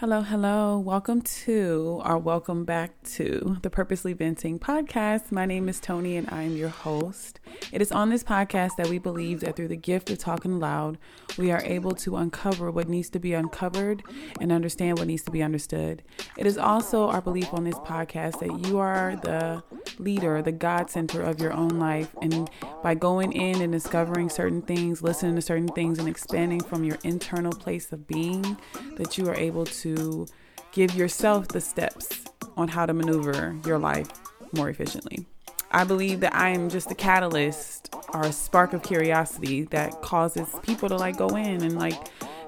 Hello, 0.00 0.20
hello. 0.20 0.78
Welcome 0.78 1.22
to 1.22 2.02
or 2.04 2.18
welcome 2.18 2.66
back 2.66 3.02
to 3.14 3.56
the 3.62 3.70
Purposely 3.70 4.12
Venting 4.12 4.58
podcast. 4.58 5.32
My 5.32 5.46
name 5.46 5.70
is 5.70 5.80
Tony 5.80 6.18
and 6.18 6.28
I 6.30 6.42
am 6.42 6.54
your 6.54 6.68
host. 6.68 7.40
It 7.72 7.80
is 7.80 7.90
on 7.90 8.10
this 8.10 8.22
podcast 8.22 8.76
that 8.76 8.88
we 8.88 8.98
believe 8.98 9.40
that 9.40 9.56
through 9.56 9.68
the 9.68 9.76
gift 9.76 10.10
of 10.10 10.18
talking 10.18 10.60
loud, 10.60 10.98
we 11.38 11.50
are 11.50 11.62
able 11.64 11.92
to 11.92 12.16
uncover 12.16 12.70
what 12.70 12.90
needs 12.90 13.08
to 13.08 13.18
be 13.18 13.32
uncovered 13.32 14.02
and 14.38 14.52
understand 14.52 14.98
what 14.98 15.06
needs 15.06 15.22
to 15.22 15.30
be 15.30 15.42
understood. 15.42 16.02
It 16.36 16.46
is 16.46 16.58
also 16.58 17.08
our 17.08 17.22
belief 17.22 17.54
on 17.54 17.64
this 17.64 17.76
podcast 17.76 18.40
that 18.40 18.68
you 18.68 18.78
are 18.78 19.16
the 19.22 19.62
leader, 19.98 20.42
the 20.42 20.52
God 20.52 20.90
center 20.90 21.22
of 21.22 21.40
your 21.40 21.54
own 21.54 21.70
life. 21.78 22.14
And 22.20 22.50
by 22.82 22.94
going 22.94 23.32
in 23.32 23.62
and 23.62 23.72
discovering 23.72 24.28
certain 24.28 24.60
things, 24.60 25.00
listening 25.02 25.36
to 25.36 25.42
certain 25.42 25.68
things, 25.68 25.98
and 25.98 26.06
expanding 26.06 26.60
from 26.60 26.84
your 26.84 26.98
internal 27.02 27.52
place 27.52 27.92
of 27.92 28.06
being, 28.06 28.58
that 28.96 29.16
you 29.16 29.26
are 29.28 29.34
able 29.34 29.64
to 29.64 29.85
to 29.86 30.26
give 30.72 30.94
yourself 30.94 31.48
the 31.48 31.60
steps 31.60 32.24
on 32.56 32.68
how 32.68 32.86
to 32.86 32.92
maneuver 32.92 33.56
your 33.64 33.78
life 33.78 34.08
more 34.52 34.68
efficiently. 34.68 35.26
I 35.70 35.84
believe 35.84 36.20
that 36.20 36.34
I 36.34 36.50
am 36.50 36.68
just 36.70 36.90
a 36.90 36.94
catalyst 36.94 37.94
or 38.14 38.22
a 38.22 38.32
spark 38.32 38.72
of 38.72 38.82
curiosity 38.82 39.64
that 39.64 40.02
causes 40.02 40.48
people 40.62 40.88
to 40.88 40.96
like 40.96 41.16
go 41.16 41.28
in 41.28 41.62
and 41.62 41.76
like 41.78 42.00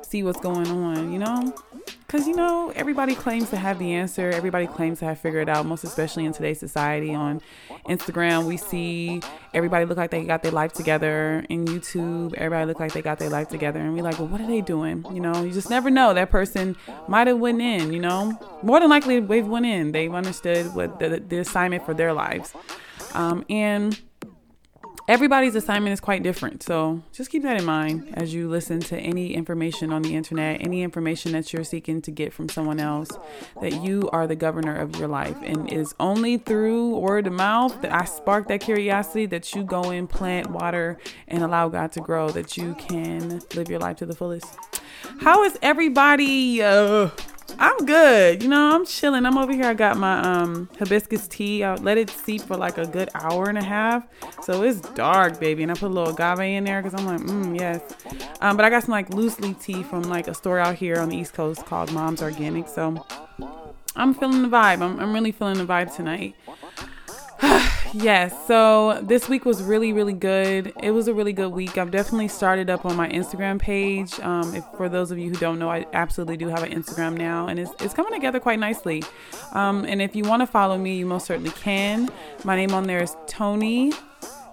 see 0.03 0.23
what's 0.23 0.41
going 0.41 0.69
on, 0.69 1.13
you 1.13 1.19
know? 1.19 1.55
Because, 2.11 2.27
you 2.27 2.35
know, 2.35 2.73
everybody 2.75 3.15
claims 3.15 3.51
to 3.51 3.59
have 3.59 3.79
the 3.79 3.93
answer. 3.93 4.31
Everybody 4.31 4.67
claims 4.67 5.01
to 5.01 5.05
have 5.05 5.21
figured 5.21 5.47
it 5.47 5.51
out, 5.51 5.67
most 5.67 5.85
especially 5.85 6.25
in 6.25 6.33
today's 6.33 6.59
society. 6.59 7.15
On 7.15 7.43
Instagram, 7.87 8.47
we 8.47 8.57
see 8.57 9.21
everybody 9.53 9.85
look 9.85 9.99
like 9.99 10.11
they 10.11 10.25
got 10.25 10.43
their 10.43 10.53
life 10.53 10.73
together. 10.73 11.45
In 11.51 11.67
YouTube, 11.67 12.33
everybody 12.33 12.65
look 12.65 12.81
like 12.81 12.95
they 12.95 13.03
got 13.03 13.19
their 13.19 13.29
life 13.29 13.51
together. 13.51 13.79
And 13.79 13.93
we're 13.93 14.03
like, 14.03 14.19
well, 14.19 14.29
what 14.29 14.41
are 14.41 14.47
they 14.47 14.63
doing? 14.63 15.05
You 15.13 15.21
know, 15.21 15.43
you 15.43 15.53
just 15.53 15.69
never 15.69 15.91
know. 15.91 16.15
That 16.15 16.31
person 16.31 16.77
might 17.09 17.27
have 17.27 17.39
went 17.39 17.61
in, 17.61 17.93
you 17.93 18.01
know? 18.01 18.39
More 18.63 18.81
than 18.81 18.89
likely, 18.89 19.21
they've 19.21 19.47
went 19.47 19.67
in. 19.67 19.93
They've 19.93 20.15
understood 20.15 20.75
what 20.75 20.99
the, 21.01 21.23
the 21.29 21.41
assignment 21.41 21.85
for 21.85 21.93
their 21.93 22.15
lives. 22.15 22.55
Um, 23.13 23.45
and 23.51 24.01
everybody's 25.09 25.55
assignment 25.55 25.95
is 25.95 26.01
quite 26.01 26.23
different. 26.23 26.63
So 26.63 27.03
just 27.13 27.31
keep 27.31 27.43
that 27.43 27.59
in 27.59 27.65
mind 27.65 28.13
as 28.13 28.35
you 28.35 28.49
listen 28.49 28.81
to 28.81 28.99
any 28.99 29.35
information 29.35 29.93
on 29.93 30.03
the 30.03 30.15
internet, 30.15 30.61
any 30.61 30.83
information 30.83 31.33
that 31.33 31.53
you're 31.53 31.65
seeking 31.65 32.03
to 32.03 32.11
get 32.11 32.33
from 32.33 32.49
someone 32.51 32.79
else, 32.79 33.11
that 33.63 33.83
you 33.83 34.09
are 34.13 34.27
the 34.27 34.37
governor 34.37 34.77
of 34.77 34.97
your 34.97 35.09
life. 35.09 35.37
And 35.43 35.73
it 35.73 35.77
is 35.77 35.95
only 35.99 36.37
through 36.37 36.99
word 36.99 37.27
of 37.27 37.33
mouth 37.33 37.81
that 37.81 37.93
I 37.93 38.05
spark 38.05 38.49
that 38.49 38.61
curiosity 38.61 39.27
that 39.27 39.55
you 39.55 39.65
go 39.65 39.91
in, 39.91 40.07
plant, 40.07 40.51
water, 40.51 40.99
and 41.27 41.43
allow 41.43 41.69
God 41.69 41.91
to 41.93 42.01
grow, 42.01 42.29
that 42.31 42.57
you 42.57 42.75
can 42.75 43.41
live 43.55 43.71
your 43.71 43.81
life 43.81 43.97
to 43.97 44.07
the 44.07 44.15
fullest. 44.15 44.55
How 45.21 45.43
is 45.45 45.59
everybody? 45.63 46.63
Uh, 46.63 47.09
I'm 47.59 47.87
good. 47.87 48.43
You 48.43 48.49
know, 48.49 48.75
I'm 48.75 48.85
chilling. 48.85 49.25
I'm 49.25 49.39
over 49.39 49.53
here. 49.53 49.67
I 49.67 49.75
got 49.75 49.97
my 49.97 50.21
um 50.21 50.69
hibiscus 50.79 51.27
tea. 51.29 51.65
I 51.65 51.75
let 51.77 51.99
it 51.99 52.11
steep 52.11 52.43
for 52.43 52.57
like 52.57 52.79
a 52.79 52.87
good 52.87 53.09
hour 53.15 53.49
and 53.49 53.59
a 53.59 53.65
half. 53.65 54.07
So 54.43 54.63
it's 54.63 54.81
dark, 54.81 55.41
baby. 55.41 55.63
And 55.63 55.73
I 55.73 55.75
put 55.75 55.87
a 55.87 55.89
little 55.89 56.13
agave 56.13 56.41
in 56.41 56.65
there 56.65 56.83
because 56.83 56.99
I'm 56.99 57.07
like, 57.07 57.21
mm, 57.21 57.59
yes. 57.59 57.83
Um, 58.41 58.57
but 58.57 58.65
I 58.65 58.71
got 58.71 58.83
some 58.83 58.93
like 58.93 59.11
loose 59.11 59.41
leaf 59.41 59.61
tea 59.63 59.83
from 59.83 60.03
like 60.03 60.29
a 60.29 60.35
store 60.35 60.59
out 60.59 60.77
here 60.77 60.99
on 60.99 61.09
the 61.09 61.17
East 61.17 61.35
Coast 61.35 61.65
called 61.67 61.93
Mom's 61.93 62.23
Organic. 62.23 62.69
So 62.69 63.05
I'm 63.97 64.15
feeling 64.15 64.43
the 64.43 64.49
vibe. 64.49 64.81
I'm, 64.81 65.01
I'm 65.01 65.13
really 65.13 65.33
feeling 65.33 65.59
the 65.59 65.67
vibe 65.67 65.95
tonight. 65.95 66.37
yes. 67.93 68.35
So 68.47 69.01
this 69.03 69.29
week 69.29 69.45
was 69.45 69.63
really, 69.63 69.93
really 69.93 70.13
good. 70.13 70.73
It 70.83 70.91
was 70.91 71.09
a 71.09 71.15
really 71.15 71.33
good 71.33 71.53
week. 71.53 71.79
I've 71.79 71.91
definitely 71.91 72.29
started 72.29 72.71
up 72.71 72.85
on 72.85 72.97
my 72.97 73.09
Instagram 73.09 73.59
page. 73.59 74.19
Um, 74.21 74.55
if, 74.55 74.65
for 74.77 74.89
those 74.89 75.11
of 75.11 75.19
you 75.19 75.31
who 75.31 75.37
don't 75.37 75.59
know, 75.59 75.71
I 75.71 75.87
absolutely 75.93 76.37
do 76.37 76.49
have 76.49 76.63
an 76.63 76.73
Instagram 76.73 77.17
now, 77.17 77.49
and 77.49 77.59
it's, 77.59 77.71
it's 77.81 77.95
coming 77.95 78.13
together 78.13 78.41
quite 78.41 78.59
nicely. 78.59 79.03
Um, 79.53 79.85
and 79.85 80.03
if 80.03 80.15
you 80.15 80.25
want 80.25 80.43
to 80.43 80.47
follow 80.47 80.79
me, 80.79 80.99
you 80.99 81.07
most 81.07 81.27
certainly 81.27 81.51
can. 81.51 82.09
My 82.45 82.57
name 82.57 82.73
on 82.73 82.87
there 82.87 83.03
is 83.03 83.17
Tony, 83.27 83.93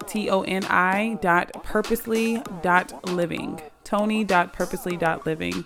T 0.06 0.30
O 0.30 0.42
N 0.42 0.64
I 0.64 1.18
dot 1.20 1.64
purposely 1.64 2.42
dot 2.62 3.08
living. 3.08 3.60
Tony 3.84 4.24
dot 4.24 4.52
purposely 4.52 4.96
dot 4.96 5.26
living. 5.26 5.64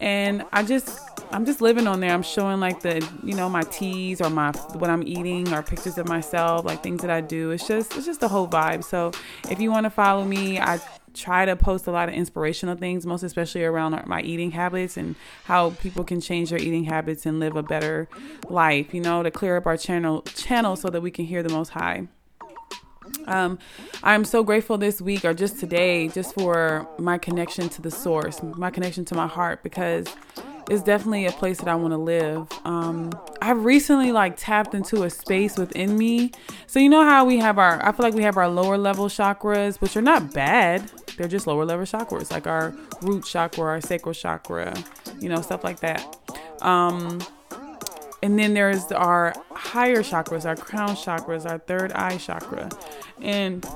And 0.00 0.44
I 0.52 0.62
just 0.62 1.00
I'm 1.30 1.44
just 1.44 1.60
living 1.60 1.86
on 1.86 2.00
there. 2.00 2.12
I'm 2.12 2.22
showing 2.22 2.60
like 2.60 2.80
the, 2.80 3.06
you 3.22 3.34
know, 3.34 3.48
my 3.48 3.62
teas 3.62 4.20
or 4.20 4.30
my 4.30 4.52
what 4.74 4.90
I'm 4.90 5.06
eating 5.06 5.52
or 5.52 5.62
pictures 5.62 5.98
of 5.98 6.08
myself, 6.08 6.64
like 6.64 6.82
things 6.82 7.02
that 7.02 7.10
I 7.10 7.20
do. 7.20 7.50
It's 7.50 7.66
just 7.66 7.96
it's 7.96 8.06
just 8.06 8.20
the 8.20 8.28
whole 8.28 8.48
vibe. 8.48 8.84
So 8.84 9.12
if 9.50 9.60
you 9.60 9.70
want 9.70 9.84
to 9.84 9.90
follow 9.90 10.24
me, 10.24 10.58
I 10.58 10.80
try 11.14 11.44
to 11.44 11.56
post 11.56 11.86
a 11.86 11.90
lot 11.90 12.08
of 12.08 12.14
inspirational 12.14 12.76
things, 12.76 13.04
most 13.04 13.22
especially 13.22 13.64
around 13.64 14.00
my 14.06 14.22
eating 14.22 14.52
habits 14.52 14.96
and 14.96 15.16
how 15.44 15.70
people 15.70 16.04
can 16.04 16.20
change 16.20 16.50
their 16.50 16.60
eating 16.60 16.84
habits 16.84 17.26
and 17.26 17.40
live 17.40 17.56
a 17.56 17.62
better 17.62 18.08
life, 18.48 18.94
you 18.94 19.00
know, 19.00 19.22
to 19.22 19.30
clear 19.30 19.56
up 19.56 19.66
our 19.66 19.76
channel 19.76 20.22
channel 20.22 20.76
so 20.76 20.88
that 20.88 21.00
we 21.00 21.10
can 21.10 21.24
hear 21.24 21.42
the 21.42 21.50
most 21.50 21.70
high. 21.70 22.08
Um, 23.26 23.58
I'm 24.02 24.24
so 24.24 24.42
grateful 24.42 24.78
this 24.78 25.00
week 25.00 25.24
or 25.24 25.34
just 25.34 25.60
today, 25.60 26.08
just 26.08 26.34
for 26.34 26.88
my 26.98 27.18
connection 27.18 27.68
to 27.70 27.82
the 27.82 27.90
source, 27.90 28.42
my 28.42 28.70
connection 28.70 29.04
to 29.06 29.14
my 29.14 29.26
heart, 29.26 29.62
because 29.62 30.06
it's 30.70 30.82
definitely 30.82 31.26
a 31.26 31.32
place 31.32 31.58
that 31.58 31.68
I 31.68 31.74
want 31.74 31.92
to 31.92 31.98
live. 31.98 32.46
Um, 32.64 33.18
I've 33.40 33.64
recently 33.64 34.12
like 34.12 34.36
tapped 34.36 34.74
into 34.74 35.02
a 35.02 35.10
space 35.10 35.56
within 35.56 35.96
me. 35.96 36.32
So 36.66 36.78
you 36.78 36.88
know 36.88 37.04
how 37.04 37.24
we 37.24 37.38
have 37.38 37.58
our, 37.58 37.84
I 37.86 37.92
feel 37.92 38.04
like 38.04 38.14
we 38.14 38.22
have 38.22 38.36
our 38.36 38.48
lower 38.48 38.76
level 38.76 39.06
chakras, 39.08 39.80
which 39.80 39.96
are 39.96 40.02
not 40.02 40.34
bad. 40.34 40.90
They're 41.16 41.28
just 41.28 41.46
lower 41.46 41.64
level 41.64 41.86
chakras, 41.86 42.30
like 42.30 42.46
our 42.46 42.74
root 43.00 43.24
chakra, 43.24 43.64
our 43.64 43.80
sacral 43.80 44.14
chakra, 44.14 44.74
you 45.20 45.28
know, 45.28 45.40
stuff 45.40 45.64
like 45.64 45.80
that. 45.80 46.16
Um, 46.60 47.20
and 48.22 48.38
then 48.38 48.52
there's 48.52 48.90
our 48.92 49.32
higher 49.52 50.02
chakras, 50.02 50.44
our 50.44 50.56
crown 50.56 50.90
chakras, 50.96 51.48
our 51.48 51.58
third 51.58 51.92
eye 51.92 52.16
chakra, 52.16 52.68
and 53.20 53.66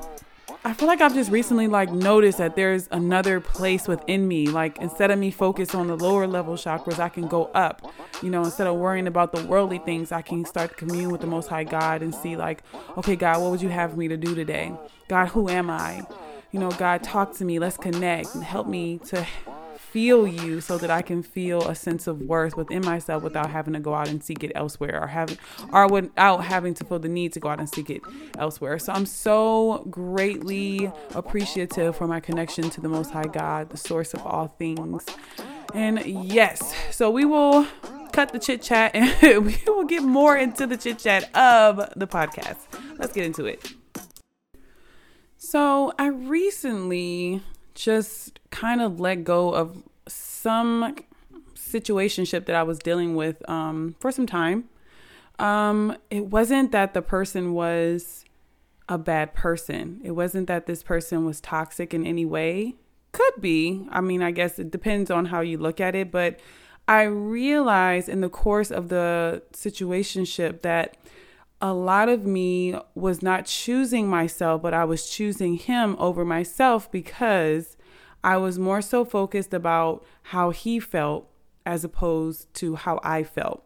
I 0.65 0.75
feel 0.75 0.87
like 0.87 1.01
I've 1.01 1.15
just 1.15 1.31
recently 1.31 1.67
like 1.67 1.91
noticed 1.91 2.39
that 2.39 2.55
there's 2.55 2.89
another 2.93 3.41
place 3.41 3.89
within 3.89 4.29
me. 4.29 4.47
Like 4.47 4.79
instead 4.79 5.11
of 5.11 5.19
me 5.19 5.33
focused 5.33 5.75
on 5.75 5.89
the 5.89 5.97
lower 5.97 6.27
level 6.29 6.55
chakras, 6.55 7.01
I 7.01 7.09
can 7.09 7.27
go 7.27 7.47
up. 7.47 7.93
You 8.23 8.31
know, 8.31 8.45
instead 8.45 8.69
of 8.69 8.77
worrying 8.77 9.09
about 9.09 9.33
the 9.33 9.45
worldly 9.45 9.79
things, 9.79 10.13
I 10.13 10.23
can 10.23 10.45
start 10.45 10.71
to 10.71 10.77
commune 10.77 11.11
with 11.11 11.21
the 11.21 11.27
Most 11.27 11.49
High 11.49 11.65
God 11.65 12.01
and 12.03 12.15
see 12.15 12.37
like, 12.37 12.63
okay, 12.97 13.17
God, 13.17 13.41
what 13.41 13.51
would 13.51 13.63
you 13.63 13.71
have 13.71 13.97
me 13.97 14.07
to 14.07 14.17
do 14.17 14.37
today? 14.37 14.73
God, 15.09 15.29
who 15.29 15.49
am 15.49 15.69
I? 15.69 16.03
You 16.53 16.61
know, 16.61 16.71
God, 16.71 17.03
talk 17.03 17.35
to 17.39 17.45
me. 17.45 17.59
Let's 17.59 17.77
connect 17.77 18.35
and 18.35 18.45
help 18.45 18.69
me 18.69 18.99
to 19.07 19.27
feel 19.93 20.27
you 20.27 20.61
so 20.63 20.79
that 20.79 20.91
I 20.91 21.03
can 21.03 21.23
feel 21.23 21.69
a 21.69 21.75
sense 21.75 22.07
of 22.07 22.23
worth 22.23 22.57
within 22.57 22.83
myself 22.83 23.23
without 23.23 23.51
having 23.51 23.75
to 23.75 23.81
go 23.81 23.93
out 23.93 24.09
and 24.09 24.25
seek 24.25 24.43
it 24.43 24.51
elsewhere 24.55 24.99
or 25.03 25.07
having 25.07 25.37
or 25.71 25.87
without 25.87 26.45
having 26.45 26.73
to 26.75 26.85
feel 26.85 26.99
the 26.99 27.11
need 27.11 27.35
to 27.35 27.41
go 27.41 27.51
out 27.51 27.59
and 27.59 27.69
seek 27.69 27.91
it 27.91 28.01
elsewhere. 28.39 28.79
So 28.79 28.93
I'm 28.93 29.05
so 29.05 29.87
greatly 29.91 30.91
appreciative 31.15 31.95
for 31.95 32.07
my 32.07 32.21
connection 32.21 32.71
to 32.71 32.81
the 32.81 32.89
most 32.89 33.11
high 33.11 33.27
God, 33.27 33.69
the 33.69 33.77
source 33.77 34.15
of 34.15 34.27
all 34.27 34.49
things. 34.49 35.05
And 35.75 36.05
yes, 36.07 36.75
so 36.91 37.11
we 37.11 37.27
will 37.27 37.67
cut 38.13 38.33
the 38.33 38.39
chit 38.39 38.63
chat 38.63 38.93
and 38.95 39.45
we 39.45 39.59
will 39.67 39.85
get 39.85 40.03
more 40.03 40.37
into 40.39 40.67
the 40.67 40.79
chit 40.79 41.01
chat 41.01 41.25
of 41.37 41.93
the 41.97 42.07
podcast. 42.07 42.57
Let's 42.99 43.13
get 43.13 43.27
into 43.27 43.45
it. 43.45 43.75
So, 45.37 45.93
I 45.99 46.07
recently 46.07 47.43
just 47.75 48.41
kind 48.51 48.81
of 48.81 49.01
let 49.01 49.25
go 49.25 49.55
of 49.55 49.83
some 50.09 50.97
situationship 51.55 52.47
that 52.47 52.57
I 52.57 52.63
was 52.63 52.79
dealing 52.79 53.15
with 53.17 53.49
um, 53.49 53.97
for 53.99 54.13
some 54.13 54.27
time. 54.27 54.65
Um, 55.39 55.97
it 56.11 56.27
wasn't 56.27 56.73
that 56.73 56.95
the 56.95 57.03
person 57.03 57.55
was 57.55 58.25
a 58.89 58.99
bad 58.99 59.35
person. 59.35 60.01
It 60.05 60.13
wasn't 60.13 60.47
that 60.49 60.67
this 60.67 60.83
person 60.83 61.25
was 61.25 61.41
toxic 61.41 61.95
in 61.95 62.07
any 62.07 62.25
way. 62.25 62.75
Could 63.13 63.41
be. 63.41 63.87
I 63.91 64.01
mean, 64.01 64.23
I 64.23 64.31
guess 64.31 64.59
it 64.59 64.71
depends 64.71 65.11
on 65.11 65.27
how 65.27 65.41
you 65.41 65.59
look 65.59 65.81
at 65.81 65.95
it. 65.95 66.11
But 66.11 66.41
I 66.89 67.03
realized 67.03 68.09
in 68.09 68.21
the 68.21 68.29
course 68.29 68.71
of 68.71 68.89
the 68.89 69.43
situationship 69.53 70.63
that 70.63 70.97
a 71.63 71.73
lot 71.73 72.09
of 72.09 72.27
me 72.27 72.75
was 72.97 73.23
not 73.23 73.47
choosing 73.47 74.09
myself, 74.09 74.61
but 74.61 74.75
I 74.75 74.85
was 74.85 75.09
choosing 75.09 75.55
him 75.55 75.95
over 76.01 76.25
myself 76.25 76.91
because 76.91 77.77
I 78.25 78.37
was 78.37 78.59
more 78.59 78.83
so 78.83 79.05
focused 79.05 79.55
about 79.55 80.05
how 80.25 80.51
he 80.51 80.81
felt 80.81 81.31
as 81.65 81.85
opposed 81.85 82.53
to 82.55 82.75
how 82.75 82.99
I 83.05 83.23
felt. 83.23 83.65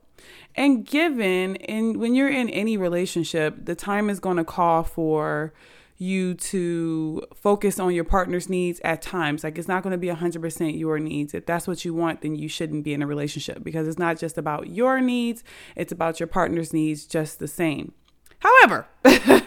And 0.54 0.84
given 0.84 1.56
in 1.56 1.98
when 1.98 2.14
you're 2.14 2.28
in 2.28 2.50
any 2.50 2.76
relationship, 2.76 3.64
the 3.64 3.74
time 3.74 4.10
is 4.10 4.20
going 4.20 4.36
to 4.36 4.44
call 4.44 4.82
for 4.82 5.54
you 5.98 6.34
to 6.34 7.22
focus 7.34 7.78
on 7.78 7.94
your 7.94 8.04
partner's 8.04 8.48
needs 8.48 8.80
at 8.84 9.00
times. 9.00 9.42
Like 9.42 9.58
it's 9.58 9.68
not 9.68 9.82
going 9.82 9.92
to 9.92 9.98
be 9.98 10.08
100% 10.08 10.78
your 10.78 10.98
needs. 10.98 11.32
If 11.32 11.46
that's 11.46 11.66
what 11.66 11.84
you 11.84 11.94
want, 11.94 12.20
then 12.20 12.34
you 12.34 12.48
shouldn't 12.48 12.84
be 12.84 12.92
in 12.92 13.02
a 13.02 13.06
relationship 13.06 13.64
because 13.64 13.88
it's 13.88 13.98
not 13.98 14.18
just 14.18 14.36
about 14.36 14.68
your 14.68 15.00
needs, 15.00 15.42
it's 15.74 15.92
about 15.92 16.20
your 16.20 16.26
partner's 16.26 16.72
needs 16.72 17.06
just 17.06 17.38
the 17.38 17.48
same. 17.48 17.92
However, 18.40 18.86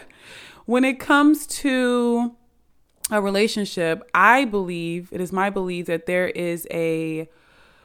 when 0.66 0.84
it 0.84 1.00
comes 1.00 1.46
to 1.48 2.36
a 3.12 3.22
relationship, 3.22 4.10
I 4.14 4.46
believe, 4.46 5.10
it 5.12 5.22
is 5.22 5.32
my 5.32 5.50
belief 5.50 5.86
that 5.86 6.06
there 6.06 6.28
is 6.28 6.68
a 6.72 7.30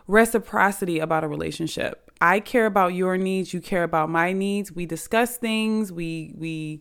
reciprocity 0.06 0.98
about 0.98 1.24
a 1.24 1.28
relationship. 1.28 2.10
I 2.20 2.40
care 2.40 2.66
about 2.66 2.94
your 2.94 3.18
needs, 3.18 3.52
you 3.52 3.60
care 3.60 3.82
about 3.82 4.08
my 4.08 4.32
needs. 4.32 4.72
We 4.72 4.86
discuss 4.86 5.36
things, 5.36 5.92
we 5.92 6.32
we 6.36 6.80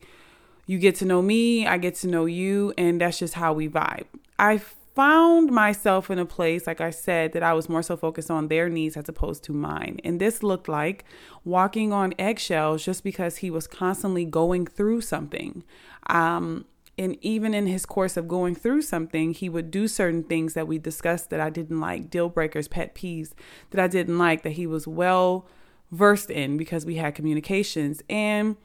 you 0.73 0.79
get 0.79 0.95
to 0.95 1.05
know 1.05 1.21
me, 1.21 1.67
I 1.67 1.77
get 1.77 1.93
to 1.97 2.07
know 2.07 2.25
you, 2.25 2.73
and 2.77 2.99
that's 2.99 3.19
just 3.19 3.35
how 3.35 3.53
we 3.53 3.69
vibe. 3.69 4.05
I 4.39 4.57
found 4.95 5.51
myself 5.51 6.09
in 6.09 6.17
a 6.17 6.25
place, 6.25 6.65
like 6.65 6.81
I 6.81 6.89
said, 6.89 7.33
that 7.33 7.43
I 7.43 7.53
was 7.53 7.69
more 7.69 7.83
so 7.83 7.95
focused 7.95 8.31
on 8.31 8.47
their 8.47 8.69
needs 8.69 8.97
as 8.97 9.07
opposed 9.07 9.43
to 9.45 9.53
mine. 9.53 9.99
And 10.03 10.19
this 10.19 10.41
looked 10.41 10.67
like 10.67 11.05
walking 11.45 11.93
on 11.93 12.15
eggshells 12.17 12.83
just 12.83 13.03
because 13.03 13.37
he 13.37 13.51
was 13.51 13.67
constantly 13.67 14.25
going 14.25 14.65
through 14.65 15.01
something. 15.01 15.63
Um, 16.07 16.65
and 16.97 17.17
even 17.21 17.53
in 17.53 17.67
his 17.67 17.85
course 17.85 18.17
of 18.17 18.27
going 18.27 18.55
through 18.55 18.81
something, 18.81 19.33
he 19.33 19.49
would 19.49 19.69
do 19.69 19.87
certain 19.87 20.23
things 20.23 20.55
that 20.55 20.67
we 20.67 20.79
discussed 20.79 21.29
that 21.29 21.39
I 21.39 21.51
didn't 21.51 21.79
like, 21.79 22.09
deal 22.09 22.29
breakers, 22.29 22.67
pet 22.67 22.95
peeves 22.95 23.33
that 23.69 23.83
I 23.83 23.87
didn't 23.87 24.17
like, 24.17 24.41
that 24.41 24.53
he 24.53 24.65
was 24.65 24.87
well 24.87 25.47
versed 25.91 26.31
in 26.31 26.57
because 26.57 26.83
we 26.83 26.95
had 26.95 27.13
communications. 27.13 28.01
And 28.09 28.57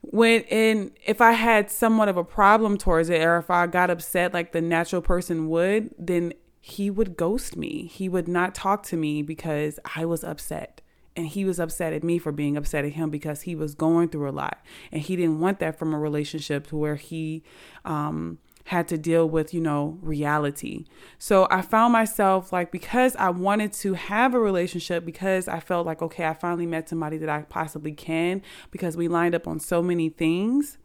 when 0.00 0.42
in 0.42 0.92
if 1.04 1.20
I 1.20 1.32
had 1.32 1.70
somewhat 1.70 2.08
of 2.08 2.16
a 2.16 2.24
problem 2.24 2.78
towards 2.78 3.10
it 3.10 3.22
or 3.22 3.38
if 3.38 3.50
I 3.50 3.66
got 3.66 3.90
upset 3.90 4.32
like 4.32 4.52
the 4.52 4.60
natural 4.60 5.02
person 5.02 5.48
would, 5.48 5.94
then 5.98 6.32
he 6.60 6.90
would 6.90 7.16
ghost 7.16 7.56
me. 7.56 7.86
He 7.86 8.08
would 8.08 8.28
not 8.28 8.54
talk 8.54 8.82
to 8.84 8.96
me 8.96 9.22
because 9.22 9.78
I 9.94 10.04
was 10.04 10.24
upset. 10.24 10.80
And 11.16 11.26
he 11.26 11.44
was 11.44 11.58
upset 11.58 11.92
at 11.92 12.04
me 12.04 12.18
for 12.18 12.30
being 12.30 12.56
upset 12.56 12.84
at 12.84 12.92
him 12.92 13.10
because 13.10 13.42
he 13.42 13.56
was 13.56 13.74
going 13.74 14.08
through 14.08 14.28
a 14.28 14.30
lot. 14.30 14.64
And 14.92 15.02
he 15.02 15.16
didn't 15.16 15.40
want 15.40 15.58
that 15.58 15.76
from 15.76 15.92
a 15.92 15.98
relationship 15.98 16.68
to 16.68 16.76
where 16.76 16.96
he 16.96 17.42
um 17.84 18.38
had 18.68 18.86
to 18.86 18.98
deal 18.98 19.26
with, 19.26 19.54
you 19.54 19.60
know, 19.62 19.98
reality. 20.02 20.84
So 21.18 21.48
I 21.50 21.62
found 21.62 21.90
myself 21.94 22.52
like, 22.52 22.70
because 22.70 23.16
I 23.16 23.30
wanted 23.30 23.72
to 23.74 23.94
have 23.94 24.34
a 24.34 24.38
relationship, 24.38 25.06
because 25.06 25.48
I 25.48 25.58
felt 25.58 25.86
like, 25.86 26.02
okay, 26.02 26.26
I 26.26 26.34
finally 26.34 26.66
met 26.66 26.86
somebody 26.86 27.16
that 27.16 27.30
I 27.30 27.42
possibly 27.42 27.92
can, 27.92 28.42
because 28.70 28.94
we 28.94 29.08
lined 29.08 29.34
up 29.34 29.48
on 29.48 29.58
so 29.58 29.82
many 29.82 30.10
things 30.10 30.76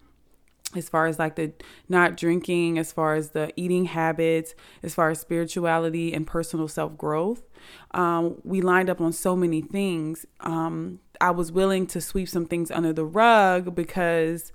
as 0.78 0.88
far 0.88 1.08
as 1.08 1.20
like 1.20 1.36
the 1.36 1.52
not 1.90 2.16
drinking, 2.16 2.78
as 2.80 2.94
far 2.94 3.16
as 3.16 3.32
the 3.32 3.52
eating 3.58 3.84
habits, 3.86 4.56
as 4.82 4.96
far 4.96 5.10
as 5.10 5.20
spirituality 5.20 6.14
and 6.14 6.26
personal 6.26 6.70
self 6.70 6.98
growth. 6.98 7.44
Um, 7.92 8.38
we 8.46 8.62
lined 8.62 8.90
up 8.90 9.02
on 9.02 9.12
so 9.12 9.36
many 9.36 9.62
things. 9.62 10.26
Um, 10.40 11.00
I 11.20 11.32
was 11.32 11.52
willing 11.52 11.86
to 11.88 12.00
sweep 12.00 12.30
some 12.30 12.46
things 12.46 12.72
under 12.72 12.94
the 12.94 13.06
rug 13.06 13.76
because 13.76 14.54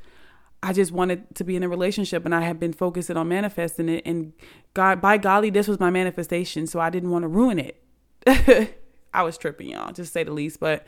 I 0.62 0.72
just 0.72 0.90
wanted 0.90 1.34
to 1.36 1.44
be 1.44 1.56
in 1.56 1.62
a 1.62 1.68
relationship 1.68 2.24
and 2.24 2.34
I 2.34 2.42
had 2.42 2.58
been 2.58 2.72
focusing 2.72 3.16
on 3.16 3.28
manifesting 3.28 3.88
it 3.88 4.02
and 4.04 4.32
God 4.74 5.00
by 5.00 5.16
golly 5.16 5.50
this 5.50 5.68
was 5.68 5.78
my 5.78 5.90
manifestation 5.90 6.66
so 6.66 6.80
I 6.80 6.90
didn't 6.90 7.10
want 7.10 7.22
to 7.22 7.28
ruin 7.28 7.58
it. 7.58 7.82
I 9.14 9.22
was 9.22 9.38
tripping 9.38 9.70
y'all 9.70 9.92
just 9.92 10.12
say 10.12 10.24
the 10.24 10.32
least 10.32 10.58
but 10.58 10.86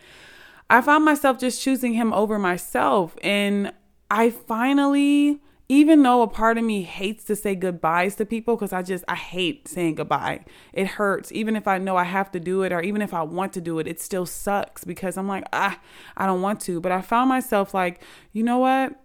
I 0.68 0.80
found 0.80 1.04
myself 1.04 1.38
just 1.38 1.62
choosing 1.62 1.94
him 1.94 2.12
over 2.12 2.38
myself 2.38 3.16
and 3.22 3.72
I 4.10 4.30
finally 4.30 5.40
even 5.68 6.02
though 6.02 6.22
a 6.22 6.26
part 6.26 6.58
of 6.58 6.64
me 6.64 6.82
hates 6.82 7.22
to 7.22 7.36
say 7.36 7.54
goodbyes 7.54 8.16
to 8.16 8.26
people 8.26 8.56
because 8.56 8.72
I 8.72 8.82
just 8.82 9.04
I 9.06 9.14
hate 9.14 9.68
saying 9.68 9.94
goodbye. 9.94 10.44
It 10.72 10.88
hurts 10.88 11.30
even 11.30 11.54
if 11.54 11.68
I 11.68 11.78
know 11.78 11.96
I 11.96 12.02
have 12.02 12.32
to 12.32 12.40
do 12.40 12.62
it 12.62 12.72
or 12.72 12.80
even 12.80 13.02
if 13.02 13.14
I 13.14 13.22
want 13.22 13.52
to 13.52 13.60
do 13.60 13.78
it 13.78 13.86
it 13.86 14.00
still 14.00 14.26
sucks 14.26 14.84
because 14.84 15.16
I'm 15.16 15.28
like 15.28 15.44
ah 15.52 15.78
I 16.16 16.26
don't 16.26 16.42
want 16.42 16.60
to 16.62 16.80
but 16.80 16.90
I 16.90 17.02
found 17.02 17.28
myself 17.28 17.72
like 17.72 18.02
you 18.32 18.42
know 18.42 18.58
what 18.58 19.00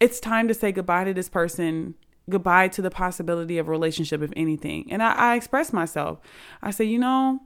it's 0.00 0.18
time 0.18 0.48
to 0.48 0.54
say 0.54 0.72
goodbye 0.72 1.04
to 1.04 1.14
this 1.14 1.28
person 1.28 1.94
goodbye 2.28 2.68
to 2.68 2.80
the 2.80 2.90
possibility 2.90 3.58
of 3.58 3.68
a 3.68 3.70
relationship 3.70 4.22
if 4.22 4.30
anything. 4.36 4.86
And 4.90 5.02
I, 5.02 5.12
I 5.14 5.34
express 5.36 5.72
myself. 5.72 6.20
I 6.62 6.70
say 6.70 6.84
you 6.84 6.98
know 6.98 7.40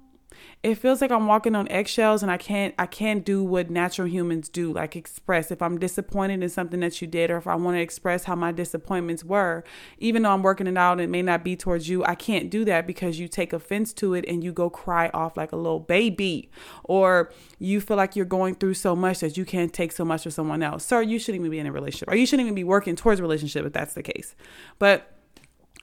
it 0.62 0.76
feels 0.76 1.00
like 1.00 1.10
I'm 1.10 1.26
walking 1.26 1.54
on 1.54 1.68
eggshells 1.68 2.22
and 2.22 2.32
I 2.32 2.38
can't 2.38 2.74
I 2.78 2.86
can't 2.86 3.24
do 3.24 3.44
what 3.44 3.70
natural 3.70 4.08
humans 4.08 4.48
do 4.48 4.72
like 4.72 4.96
express. 4.96 5.50
If 5.50 5.60
I'm 5.60 5.78
disappointed 5.78 6.42
in 6.42 6.48
something 6.48 6.80
that 6.80 7.02
you 7.02 7.06
did 7.06 7.30
or 7.30 7.36
if 7.36 7.46
I 7.46 7.54
want 7.54 7.76
to 7.76 7.80
express 7.80 8.24
how 8.24 8.34
my 8.34 8.50
disappointments 8.50 9.22
were 9.22 9.62
even 9.98 10.22
though 10.22 10.30
I'm 10.30 10.42
working 10.42 10.66
it 10.66 10.76
out 10.76 10.92
and 10.92 11.02
it 11.02 11.10
may 11.10 11.22
not 11.22 11.44
be 11.44 11.54
towards 11.54 11.88
you 11.88 12.04
I 12.04 12.14
can't 12.14 12.48
do 12.50 12.64
that 12.64 12.86
because 12.86 13.18
you 13.18 13.28
take 13.28 13.52
offense 13.52 13.92
to 13.94 14.14
it 14.14 14.24
and 14.26 14.42
you 14.42 14.52
go 14.52 14.70
cry 14.70 15.10
off 15.12 15.36
like 15.36 15.52
a 15.52 15.56
little 15.56 15.80
baby. 15.80 16.50
Or 16.84 17.30
you 17.58 17.80
feel 17.80 17.96
like 17.96 18.16
you're 18.16 18.24
going 18.24 18.54
through 18.54 18.74
so 18.74 18.96
much 18.96 19.20
that 19.20 19.36
you 19.36 19.44
can't 19.44 19.72
take 19.72 19.92
so 19.92 20.04
much 20.04 20.22
for 20.22 20.30
someone 20.30 20.62
else. 20.62 20.84
Sir 20.84 21.02
you 21.02 21.18
shouldn't 21.18 21.40
even 21.40 21.50
be 21.50 21.58
in 21.58 21.66
a 21.66 21.72
relationship 21.72 22.10
or 22.10 22.16
you 22.16 22.26
shouldn't 22.26 22.46
even 22.46 22.54
be 22.54 22.64
working 22.64 22.96
towards 22.96 23.20
a 23.20 23.22
relationship 23.22 23.66
if 23.66 23.72
that's 23.72 23.94
the 23.94 24.02
case. 24.02 24.34
But 24.78 25.10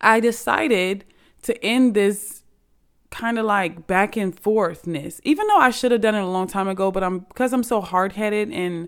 I 0.01 0.19
decided 0.19 1.05
to 1.43 1.63
end 1.63 1.93
this 1.93 2.40
kind 3.11 3.37
of 3.37 3.45
like 3.45 3.85
back 3.85 4.17
and 4.17 4.35
forthness. 4.35 5.19
Even 5.23 5.45
though 5.47 5.57
I 5.57 5.69
should 5.69 5.91
have 5.91 6.01
done 6.01 6.15
it 6.15 6.21
a 6.21 6.27
long 6.27 6.47
time 6.47 6.67
ago, 6.67 6.91
but 6.91 7.03
I'm 7.03 7.19
because 7.19 7.53
I'm 7.53 7.63
so 7.63 7.81
hard-headed 7.81 8.51
and 8.51 8.87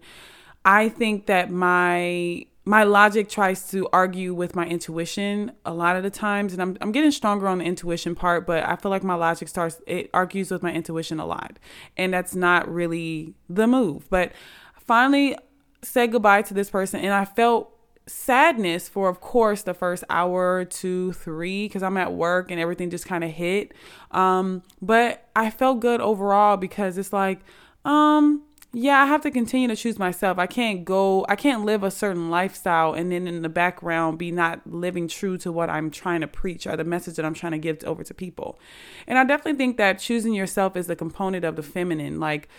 I 0.65 0.89
think 0.89 1.27
that 1.27 1.51
my 1.51 2.45
my 2.65 2.83
logic 2.83 3.27
tries 3.27 3.69
to 3.71 3.87
argue 3.91 4.33
with 4.33 4.55
my 4.55 4.65
intuition 4.65 5.51
a 5.65 5.73
lot 5.73 5.97
of 5.97 6.03
the 6.03 6.09
times 6.09 6.53
and 6.53 6.61
I'm 6.61 6.77
I'm 6.79 6.93
getting 6.93 7.11
stronger 7.11 7.47
on 7.47 7.59
the 7.59 7.65
intuition 7.65 8.15
part, 8.15 8.47
but 8.47 8.63
I 8.63 8.77
feel 8.77 8.89
like 8.89 9.03
my 9.03 9.15
logic 9.15 9.49
starts 9.49 9.81
it 9.85 10.09
argues 10.13 10.49
with 10.49 10.63
my 10.63 10.71
intuition 10.71 11.19
a 11.19 11.25
lot. 11.25 11.59
And 11.97 12.13
that's 12.13 12.33
not 12.33 12.73
really 12.73 13.35
the 13.49 13.67
move. 13.67 14.09
But 14.09 14.31
finally 14.77 15.37
said 15.81 16.13
goodbye 16.13 16.41
to 16.43 16.53
this 16.53 16.69
person 16.69 17.01
and 17.01 17.13
I 17.13 17.25
felt 17.25 17.72
sadness 18.05 18.89
for 18.89 19.07
of 19.07 19.21
course 19.21 19.61
the 19.61 19.73
first 19.73 20.03
hour 20.09 20.65
two 20.65 21.13
three 21.13 21.65
because 21.65 21.81
i'm 21.81 21.95
at 21.95 22.13
work 22.13 22.51
and 22.51 22.59
everything 22.59 22.89
just 22.89 23.05
kind 23.05 23.23
of 23.23 23.29
hit. 23.29 23.73
Um 24.11 24.61
but 24.81 25.27
i 25.35 25.49
felt 25.49 25.79
good 25.79 26.01
overall 26.01 26.57
because 26.57 26.97
it's 26.97 27.13
like 27.13 27.39
um 27.85 28.43
yeah 28.73 29.01
i 29.01 29.05
have 29.05 29.21
to 29.21 29.31
continue 29.31 29.67
to 29.69 29.75
choose 29.75 29.97
myself. 29.97 30.37
I 30.37 30.47
can't 30.47 30.83
go 30.83 31.25
i 31.29 31.37
can't 31.37 31.63
live 31.63 31.83
a 31.83 31.91
certain 31.91 32.29
lifestyle 32.29 32.93
and 32.93 33.11
then 33.11 33.25
in 33.25 33.41
the 33.41 33.49
background 33.49 34.17
be 34.17 34.31
not 34.31 34.61
living 34.65 35.07
true 35.07 35.37
to 35.37 35.51
what 35.51 35.69
i'm 35.69 35.89
trying 35.89 36.21
to 36.21 36.27
preach 36.27 36.67
or 36.67 36.75
the 36.75 36.83
message 36.83 37.15
that 37.15 37.25
i'm 37.25 37.33
trying 37.33 37.53
to 37.53 37.57
give 37.57 37.83
over 37.85 38.03
to 38.03 38.13
people. 38.13 38.59
And 39.07 39.17
i 39.17 39.23
definitely 39.23 39.57
think 39.57 39.77
that 39.77 39.99
choosing 39.99 40.33
yourself 40.33 40.75
is 40.75 40.89
a 40.89 40.95
component 40.95 41.45
of 41.45 41.55
the 41.55 41.63
feminine. 41.63 42.19
Like 42.19 42.49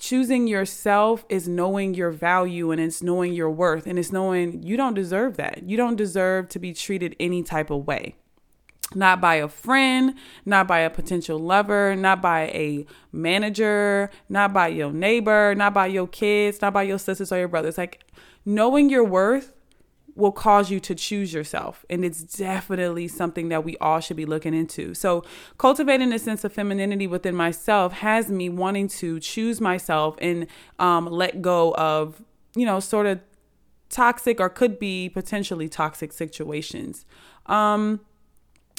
choosing 0.00 0.46
yourself 0.46 1.24
is 1.28 1.46
knowing 1.46 1.94
your 1.94 2.10
value 2.10 2.72
and 2.72 2.80
it's 2.80 3.02
knowing 3.02 3.34
your 3.34 3.50
worth 3.50 3.86
and 3.86 3.98
it's 3.98 4.10
knowing 4.10 4.62
you 4.62 4.76
don't 4.76 4.94
deserve 4.94 5.36
that. 5.36 5.62
You 5.62 5.76
don't 5.76 5.94
deserve 5.94 6.48
to 6.48 6.58
be 6.58 6.72
treated 6.72 7.14
any 7.20 7.42
type 7.42 7.70
of 7.70 7.86
way. 7.86 8.16
Not 8.94 9.20
by 9.20 9.36
a 9.36 9.46
friend, 9.46 10.16
not 10.44 10.66
by 10.66 10.80
a 10.80 10.90
potential 10.90 11.38
lover, 11.38 11.94
not 11.94 12.20
by 12.20 12.46
a 12.48 12.86
manager, 13.12 14.10
not 14.28 14.52
by 14.52 14.68
your 14.68 14.90
neighbor, 14.90 15.54
not 15.54 15.74
by 15.74 15.86
your 15.86 16.08
kids, 16.08 16.60
not 16.60 16.72
by 16.72 16.82
your 16.82 16.98
sisters 16.98 17.30
or 17.30 17.38
your 17.38 17.46
brothers. 17.46 17.78
Like 17.78 18.02
knowing 18.44 18.90
your 18.90 19.04
worth 19.04 19.52
will 20.14 20.32
cause 20.32 20.70
you 20.70 20.80
to 20.80 20.94
choose 20.94 21.32
yourself. 21.32 21.84
And 21.88 22.04
it's 22.04 22.22
definitely 22.22 23.08
something 23.08 23.48
that 23.48 23.64
we 23.64 23.76
all 23.78 24.00
should 24.00 24.16
be 24.16 24.26
looking 24.26 24.54
into. 24.54 24.94
So, 24.94 25.24
cultivating 25.58 26.12
a 26.12 26.18
sense 26.18 26.44
of 26.44 26.52
femininity 26.52 27.06
within 27.06 27.34
myself 27.34 27.92
has 27.94 28.30
me 28.30 28.48
wanting 28.48 28.88
to 28.88 29.20
choose 29.20 29.60
myself 29.60 30.16
and 30.20 30.46
um, 30.78 31.06
let 31.06 31.42
go 31.42 31.74
of, 31.74 32.22
you 32.54 32.66
know, 32.66 32.80
sort 32.80 33.06
of 33.06 33.20
toxic 33.88 34.40
or 34.40 34.48
could 34.48 34.78
be 34.78 35.08
potentially 35.08 35.68
toxic 35.68 36.12
situations. 36.12 37.04
Um, 37.46 38.00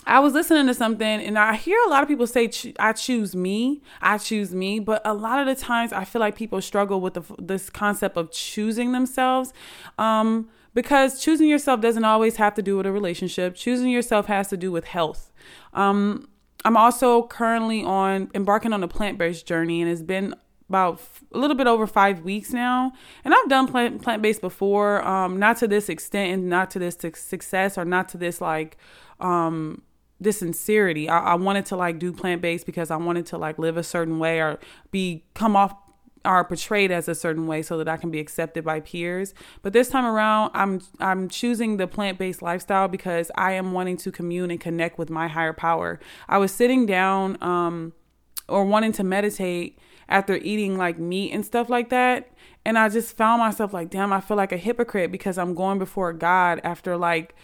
I 0.07 0.19
was 0.19 0.33
listening 0.33 0.65
to 0.67 0.73
something 0.73 1.05
and 1.05 1.37
I 1.37 1.55
hear 1.55 1.77
a 1.85 1.89
lot 1.89 2.01
of 2.01 2.09
people 2.09 2.25
say 2.25 2.49
I 2.79 2.93
choose 2.93 3.35
me, 3.35 3.81
I 4.01 4.17
choose 4.17 4.53
me, 4.55 4.79
but 4.79 5.01
a 5.05 5.13
lot 5.13 5.39
of 5.39 5.45
the 5.45 5.61
times 5.61 5.93
I 5.93 6.05
feel 6.05 6.19
like 6.19 6.35
people 6.35 6.59
struggle 6.61 7.01
with 7.01 7.13
the, 7.13 7.23
this 7.37 7.69
concept 7.69 8.17
of 8.17 8.31
choosing 8.31 8.93
themselves. 8.93 9.53
Um, 9.99 10.49
because 10.73 11.21
choosing 11.21 11.49
yourself 11.49 11.81
doesn't 11.81 12.05
always 12.05 12.37
have 12.37 12.53
to 12.55 12.61
do 12.61 12.77
with 12.77 12.85
a 12.85 12.91
relationship. 12.91 13.55
Choosing 13.55 13.89
yourself 13.89 14.27
has 14.27 14.47
to 14.49 14.57
do 14.57 14.71
with 14.71 14.85
health. 14.85 15.31
Um, 15.73 16.27
I'm 16.63 16.77
also 16.77 17.23
currently 17.23 17.83
on 17.83 18.29
embarking 18.33 18.73
on 18.73 18.83
a 18.83 18.87
plant 18.87 19.17
based 19.17 19.45
journey, 19.45 19.81
and 19.81 19.89
it's 19.89 20.01
been 20.01 20.35
about 20.69 21.01
a 21.33 21.37
little 21.37 21.57
bit 21.57 21.67
over 21.67 21.85
five 21.85 22.21
weeks 22.21 22.53
now. 22.53 22.93
And 23.25 23.33
I've 23.33 23.49
done 23.49 23.67
plant 23.67 24.01
plant 24.01 24.21
based 24.21 24.41
before, 24.41 25.05
um, 25.05 25.37
not 25.37 25.57
to 25.57 25.67
this 25.67 25.89
extent, 25.89 26.33
and 26.33 26.49
not 26.49 26.71
to 26.71 26.79
this 26.79 26.97
success, 27.15 27.77
or 27.77 27.85
not 27.85 28.09
to 28.09 28.17
this 28.17 28.39
like 28.39 28.77
um, 29.19 29.81
this 30.19 30.39
sincerity. 30.39 31.09
I, 31.09 31.31
I 31.31 31.35
wanted 31.35 31.65
to 31.67 31.75
like 31.75 31.99
do 31.99 32.13
plant 32.13 32.41
based 32.41 32.65
because 32.65 32.91
I 32.91 32.95
wanted 32.95 33.25
to 33.27 33.37
like 33.37 33.57
live 33.57 33.75
a 33.75 33.83
certain 33.83 34.19
way 34.19 34.39
or 34.39 34.59
be 34.91 35.25
come 35.33 35.55
off 35.55 35.75
are 36.23 36.43
portrayed 36.43 36.91
as 36.91 37.07
a 37.07 37.15
certain 37.15 37.47
way 37.47 37.61
so 37.61 37.77
that 37.77 37.87
I 37.87 37.97
can 37.97 38.11
be 38.11 38.19
accepted 38.19 38.63
by 38.63 38.79
peers. 38.79 39.33
But 39.61 39.73
this 39.73 39.89
time 39.89 40.05
around, 40.05 40.51
I'm 40.53 40.81
I'm 40.99 41.29
choosing 41.29 41.77
the 41.77 41.87
plant-based 41.87 42.41
lifestyle 42.41 42.87
because 42.87 43.31
I 43.35 43.53
am 43.53 43.71
wanting 43.71 43.97
to 43.97 44.11
commune 44.11 44.51
and 44.51 44.59
connect 44.59 44.97
with 44.97 45.09
my 45.09 45.27
higher 45.27 45.53
power. 45.53 45.99
I 46.27 46.37
was 46.37 46.51
sitting 46.51 46.85
down 46.85 47.41
um 47.41 47.93
or 48.47 48.65
wanting 48.65 48.91
to 48.93 49.03
meditate 49.03 49.79
after 50.09 50.35
eating 50.37 50.77
like 50.77 50.99
meat 50.99 51.31
and 51.31 51.45
stuff 51.45 51.69
like 51.69 51.89
that, 51.89 52.31
and 52.65 52.77
I 52.77 52.89
just 52.89 53.15
found 53.15 53.39
myself 53.39 53.73
like, 53.73 53.89
damn, 53.89 54.11
I 54.11 54.21
feel 54.21 54.37
like 54.37 54.51
a 54.51 54.57
hypocrite 54.57 55.11
because 55.11 55.37
I'm 55.37 55.55
going 55.55 55.79
before 55.79 56.13
God 56.13 56.59
after 56.63 56.97
like 56.97 57.35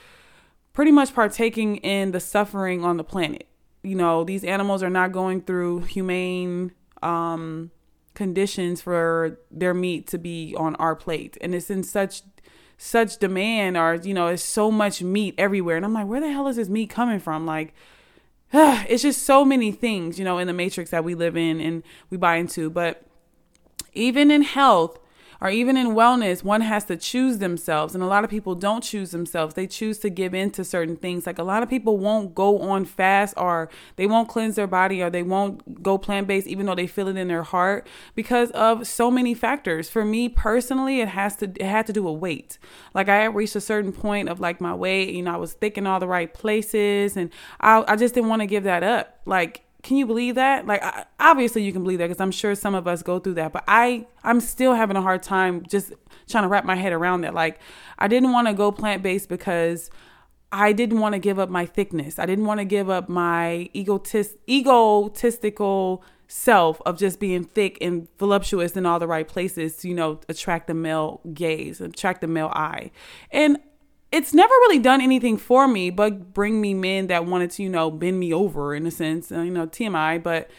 pretty 0.74 0.91
much 0.91 1.13
partaking 1.13 1.77
in 1.77 2.12
the 2.12 2.19
suffering 2.19 2.84
on 2.84 2.98
the 2.98 3.03
planet 3.03 3.48
you 3.84 3.96
know, 3.96 4.24
these 4.24 4.43
animals 4.43 4.84
are 4.84 4.89
not 4.89 5.12
going 5.12 5.41
through 5.41 5.81
humane 5.81 6.72
um, 7.01 7.72
conditions 8.17 8.81
for 8.81 9.39
their 9.51 9.75
meat 9.75 10.07
to 10.07 10.17
be 10.17 10.55
on 10.57 10.75
our 10.77 10.95
plate. 10.95 11.38
And 11.39 11.53
it's 11.53 11.69
in 11.69 11.83
such 11.83 12.24
such 12.79 13.17
demand 13.17 13.75
or 13.75 13.95
you 13.95 14.13
know 14.13 14.27
it's 14.27 14.43
so 14.43 14.71
much 14.71 15.03
meat 15.03 15.36
everywhere. 15.38 15.77
And 15.77 15.86
i'm 15.86 15.93
like 15.93 16.07
where 16.07 16.19
the 16.19 16.31
hell 16.31 16.47
is 16.47 16.55
this 16.55 16.67
meat 16.67 16.89
coming 16.89 17.19
from? 17.19 17.45
Like 17.45 17.75
it's 18.51 19.03
just 19.03 19.21
so 19.21 19.45
many 19.45 19.71
things 19.71 20.17
you 20.17 20.25
know 20.25 20.39
in 20.39 20.47
the 20.47 20.53
matrix 20.53 20.89
that 20.89 21.03
we 21.03 21.13
live 21.13 21.38
in 21.38 21.62
and 21.62 21.83
we 22.09 22.17
buy 22.17 22.38
into. 22.38 22.71
But 22.71 23.03
even 23.93 24.31
in 24.31 24.41
health 24.41 24.97
or 25.41 25.50
even 25.50 25.77
in 25.77 25.89
wellness, 25.89 26.44
one 26.44 26.62
has 26.62 26.86
to 26.86 26.98
choose 26.98 27.38
themselves. 27.38 27.94
And 27.94 28.03
a 28.03 28.08
lot 28.08 28.24
of 28.24 28.29
people 28.29 28.56
don't 28.56 28.84
choose 28.84 29.12
themselves. 29.12 29.53
They 29.53 29.67
choose 29.67 30.00
to 30.00 30.10
give 30.10 30.34
in 30.34 30.51
to 30.51 30.63
certain 30.63 30.96
things. 30.96 31.25
Like 31.27 31.39
a 31.39 31.44
lot 31.44 31.63
of 31.63 31.70
people 31.70 31.98
won't 31.98 32.34
go 32.34 32.60
on 32.60 32.86
fast 32.86 33.34
or 33.38 33.70
they 33.96 34.08
won't 34.08 34.29
cleanse 34.29 34.56
their 34.56 34.67
body 34.67 35.01
or 35.01 35.10
they 35.10 35.24
won't 35.24 35.84
go 35.84 35.98
plant 35.98 36.27
based, 36.27 36.48
even 36.48 36.65
though 36.65 36.75
they 36.75 36.88
feel 36.88 37.08
it 37.08 37.17
in 37.17 37.27
their 37.27 37.44
heart 37.44 37.88
because 38.15 38.51
of 38.51 38.88
so 38.88 39.12
many 39.12 39.34
factors. 39.34 39.89
For 39.89 40.03
me 40.03 40.29
personally, 40.29 41.01
it 41.01 41.10
has 41.10 41.36
to, 41.38 41.46
it 41.46 41.65
had 41.65 41.88
to 41.88 41.94
do 41.94 42.03
with 42.03 42.20
weight. 42.20 42.58
Like 42.94 43.10
I 43.10 43.25
reached 43.25 43.56
a 43.56 43.62
certain 43.62 43.91
point 43.91 44.29
of 44.29 44.39
like 44.39 44.60
my 44.60 44.74
weight, 44.74 45.13
you 45.13 45.22
know, 45.22 45.34
I 45.34 45.38
was 45.38 45.53
thick 45.53 45.77
in 45.77 45.86
all 45.86 46.00
the 46.00 46.08
right 46.08 46.34
places 46.34 47.15
and 47.15 47.29
I, 47.60 47.84
I 47.88 47.96
just 47.96 48.13
didn't 48.15 48.29
want 48.29 48.41
to 48.41 48.48
give 48.48 48.63
that 48.63 48.84
up. 48.84 49.20
Like, 49.25 49.66
can 49.88 49.96
you 49.96 50.06
believe 50.06 50.36
that? 50.36 50.67
Like, 50.67 50.84
obviously 51.17 51.63
you 51.63 51.72
can 51.72 51.82
believe 51.82 52.00
that 52.00 52.10
because 52.10 52.20
I'm 52.20 52.32
sure 52.32 52.56
some 52.56 52.75
of 52.75 52.89
us 52.89 53.01
go 53.01 53.20
through 53.20 53.36
that. 53.36 53.53
But 53.53 53.63
I, 53.70 54.06
I'm 54.22 54.41
still 54.41 54.74
having 54.74 54.98
a 54.98 55.01
hard 55.01 55.24
time 55.24 55.63
just 55.65 55.94
trying 56.27 56.44
to 56.44 56.50
wrap 56.50 56.65
my 56.65 56.75
head 56.75 56.91
around 56.91 57.22
that. 57.22 57.34
Like, 57.34 57.62
I 57.98 58.10
didn't 58.10 58.34
want 58.34 58.50
to 58.50 58.53
go 58.53 58.70
plant 58.70 59.01
based 59.01 59.29
because 59.29 59.89
I 60.51 60.74
didn't 60.74 61.00
want 61.00 61.13
to 61.13 61.20
give 61.20 61.39
up 61.39 61.50
my 61.50 61.65
thickness. 61.65 62.20
I 62.20 62.25
didn't 62.25 62.44
want 62.44 62.60
to 62.60 62.65
give 62.65 62.89
up 62.89 63.08
my 63.08 63.70
egotist, 63.74 64.36
egotistical 64.50 66.03
self 66.27 66.82
of 66.86 66.98
just 66.98 67.22
being 67.22 67.46
thick 67.46 67.77
and 67.79 68.10
voluptuous 68.20 68.75
in 68.75 68.86
all 68.86 69.00
the 69.00 69.08
right 69.08 69.25
places 69.25 69.77
to, 69.77 69.88
you 69.88 69.96
know, 69.96 70.20
attract 70.27 70.67
the 70.67 70.74
male 70.74 71.22
gaze, 71.34 71.79
attract 71.79 72.20
the 72.20 72.27
male 72.27 72.51
eye. 72.51 72.91
And 73.32 73.58
it's 74.12 74.34
never 74.34 74.54
really 74.54 74.80
done 74.80 75.02
anything 75.02 75.38
for 75.38 75.68
me 75.68 75.90
but 75.90 76.34
bring 76.34 76.62
me 76.62 76.74
men 76.74 77.08
that 77.08 77.26
wanted 77.26 77.52
to, 77.52 77.64
you 77.64 77.70
know, 77.70 77.92
bend 77.92 78.20
me 78.20 78.34
over 78.34 78.74
in 78.74 78.86
a 78.86 78.92
sense, 78.92 79.32
uh, 79.32 79.42
you 79.42 79.52
know, 79.52 79.68
TMI, 79.68 80.22
but 80.22 80.50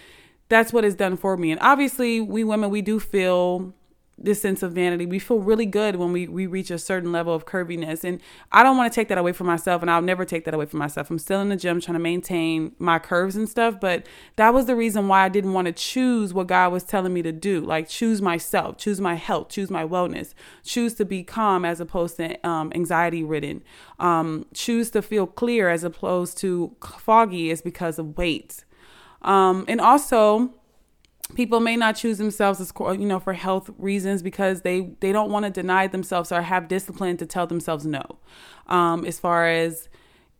that's 0.49 0.73
what 0.73 0.85
it's 0.85 0.95
done 0.95 1.17
for 1.17 1.37
me. 1.37 1.51
And 1.51 1.61
obviously, 1.61 2.21
we 2.21 2.45
women, 2.45 2.71
we 2.71 2.83
do 2.83 2.99
feel 3.01 3.75
this 4.21 4.43
sense 4.43 4.63
of 4.63 4.73
vanity. 4.73 5.07
We 5.07 5.19
feel 5.19 5.39
really 5.39 5.67
good 5.67 5.97
when 5.97 6.13
we, 6.13 6.27
we 6.27 6.47
reach 6.47 6.71
a 6.71 6.79
certain 6.79 7.13
level 7.13 7.35
of 7.35 7.47
curviness. 7.47 8.03
And 8.03 8.21
I 8.51 8.63
don't 8.63 8.77
want 8.77 8.93
to 8.93 8.95
take 8.95 9.09
that 9.09 9.19
away 9.19 9.33
from 9.33 9.47
myself, 9.47 9.81
and 9.81 9.91
I'll 9.91 10.03
never 10.03 10.25
take 10.25 10.45
that 10.45 10.55
away 10.55 10.67
from 10.67 10.79
myself. 10.79 11.11
I'm 11.11 11.19
still 11.19 11.41
in 11.41 11.49
the 11.49 11.57
gym 11.57 11.81
trying 11.81 11.95
to 11.95 12.01
maintain 12.01 12.73
my 12.79 12.99
curves 12.99 13.37
and 13.37 13.49
stuff, 13.49 13.79
but 13.81 14.07
that 14.37 14.53
was 14.53 14.67
the 14.67 14.75
reason 14.75 15.09
why 15.09 15.25
I 15.25 15.29
didn't 15.29 15.53
want 15.53 15.67
to 15.67 15.73
choose 15.73 16.35
what 16.35 16.49
God 16.49 16.73
was 16.73 16.83
telling 16.83 17.15
me 17.15 17.23
to 17.23 17.33
do. 17.33 17.61
Like, 17.61 17.89
choose 17.89 18.21
myself, 18.21 18.77
choose 18.77 19.01
my 19.01 19.15
health, 19.15 19.51
choose 19.51 19.71
my 19.71 19.85
wellness, 19.85 20.35
choose 20.65 20.95
to 20.95 21.05
be 21.05 21.23
calm 21.23 21.65
as 21.65 21.81
opposed 21.81 22.17
to 22.17 22.49
um, 22.49 22.73
anxiety 22.75 23.23
ridden, 23.23 23.63
um, 23.99 24.47
choose 24.53 24.91
to 24.91 25.03
feel 25.03 25.27
clear 25.27 25.69
as 25.69 25.85
opposed 25.85 26.39
to 26.39 26.75
foggy 26.99 27.51
is 27.51 27.63
because 27.63 27.99
of 27.99 28.17
weight. 28.19 28.65
Um, 29.23 29.65
and 29.69 29.81
also, 29.81 30.55
people 31.35 31.61
may 31.61 31.77
not 31.77 31.97
choose 31.97 32.19
themselves 32.19 32.61
as 32.61 32.73
you 32.79 33.07
know 33.07 33.21
for 33.21 33.33
health 33.33 33.71
reasons 33.79 34.23
because 34.23 34.63
they 34.63 34.91
they 35.01 35.13
don't 35.13 35.31
want 35.31 35.45
to 35.45 35.51
deny 35.51 35.87
themselves 35.87 36.33
or 36.33 36.43
have 36.43 36.69
discipline 36.69 37.17
to 37.17 37.27
tell 37.27 37.47
themselves 37.47 37.85
no. 37.85 38.19
Um 38.67 39.05
as 39.05 39.19
far 39.19 39.49
as 39.49 39.89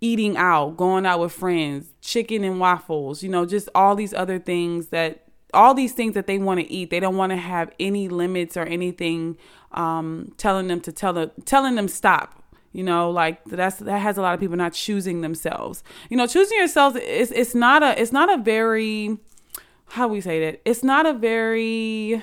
eating 0.01 0.37
out 0.37 0.77
going 0.77 1.05
out 1.05 1.19
with 1.19 1.33
friends 1.33 1.93
chicken 2.01 2.45
and 2.45 2.61
waffles 2.61 3.21
you 3.21 3.29
know 3.29 3.45
just 3.45 3.69
all 3.75 3.97
these 3.97 4.15
other 4.15 4.39
things 4.39 4.89
that 4.89 5.29
all 5.55 5.75
these 5.75 5.93
things 5.93 6.15
that 6.15 6.27
they 6.27 6.39
want 6.39 6.61
to 6.61 6.71
eat. 6.71 6.91
They 6.91 7.01
don't 7.01 7.17
want 7.17 7.31
to 7.31 7.37
have 7.37 7.71
any 7.81 8.09
limits 8.09 8.57
or 8.57 8.65
anything 8.65 9.37
um 9.73 10.33
telling 10.39 10.69
them 10.69 10.81
to 10.81 10.93
tell 10.93 11.13
them 11.13 11.31
telling 11.45 11.75
them 11.75 11.89
stop 11.89 12.43
you 12.73 12.83
know 12.83 13.11
like 13.11 13.45
that's 13.45 13.77
that 13.77 13.99
has 13.99 14.17
a 14.17 14.23
lot 14.23 14.33
of 14.33 14.41
people 14.41 14.57
not 14.57 14.73
choosing 14.73 15.21
themselves. 15.21 15.83
You 16.11 16.17
know 16.17 16.27
choosing 16.27 16.59
yourselves 16.59 16.97
is 16.97 17.31
it's 17.33 17.55
not 17.55 17.83
a 17.83 18.01
it's 18.01 18.13
not 18.13 18.33
a 18.33 18.43
very 18.43 19.19
how 19.91 20.09
we 20.09 20.21
say 20.21 20.41
that 20.41 20.61
it's 20.65 20.83
not 20.83 21.07
a 21.07 21.13
very 21.13 22.23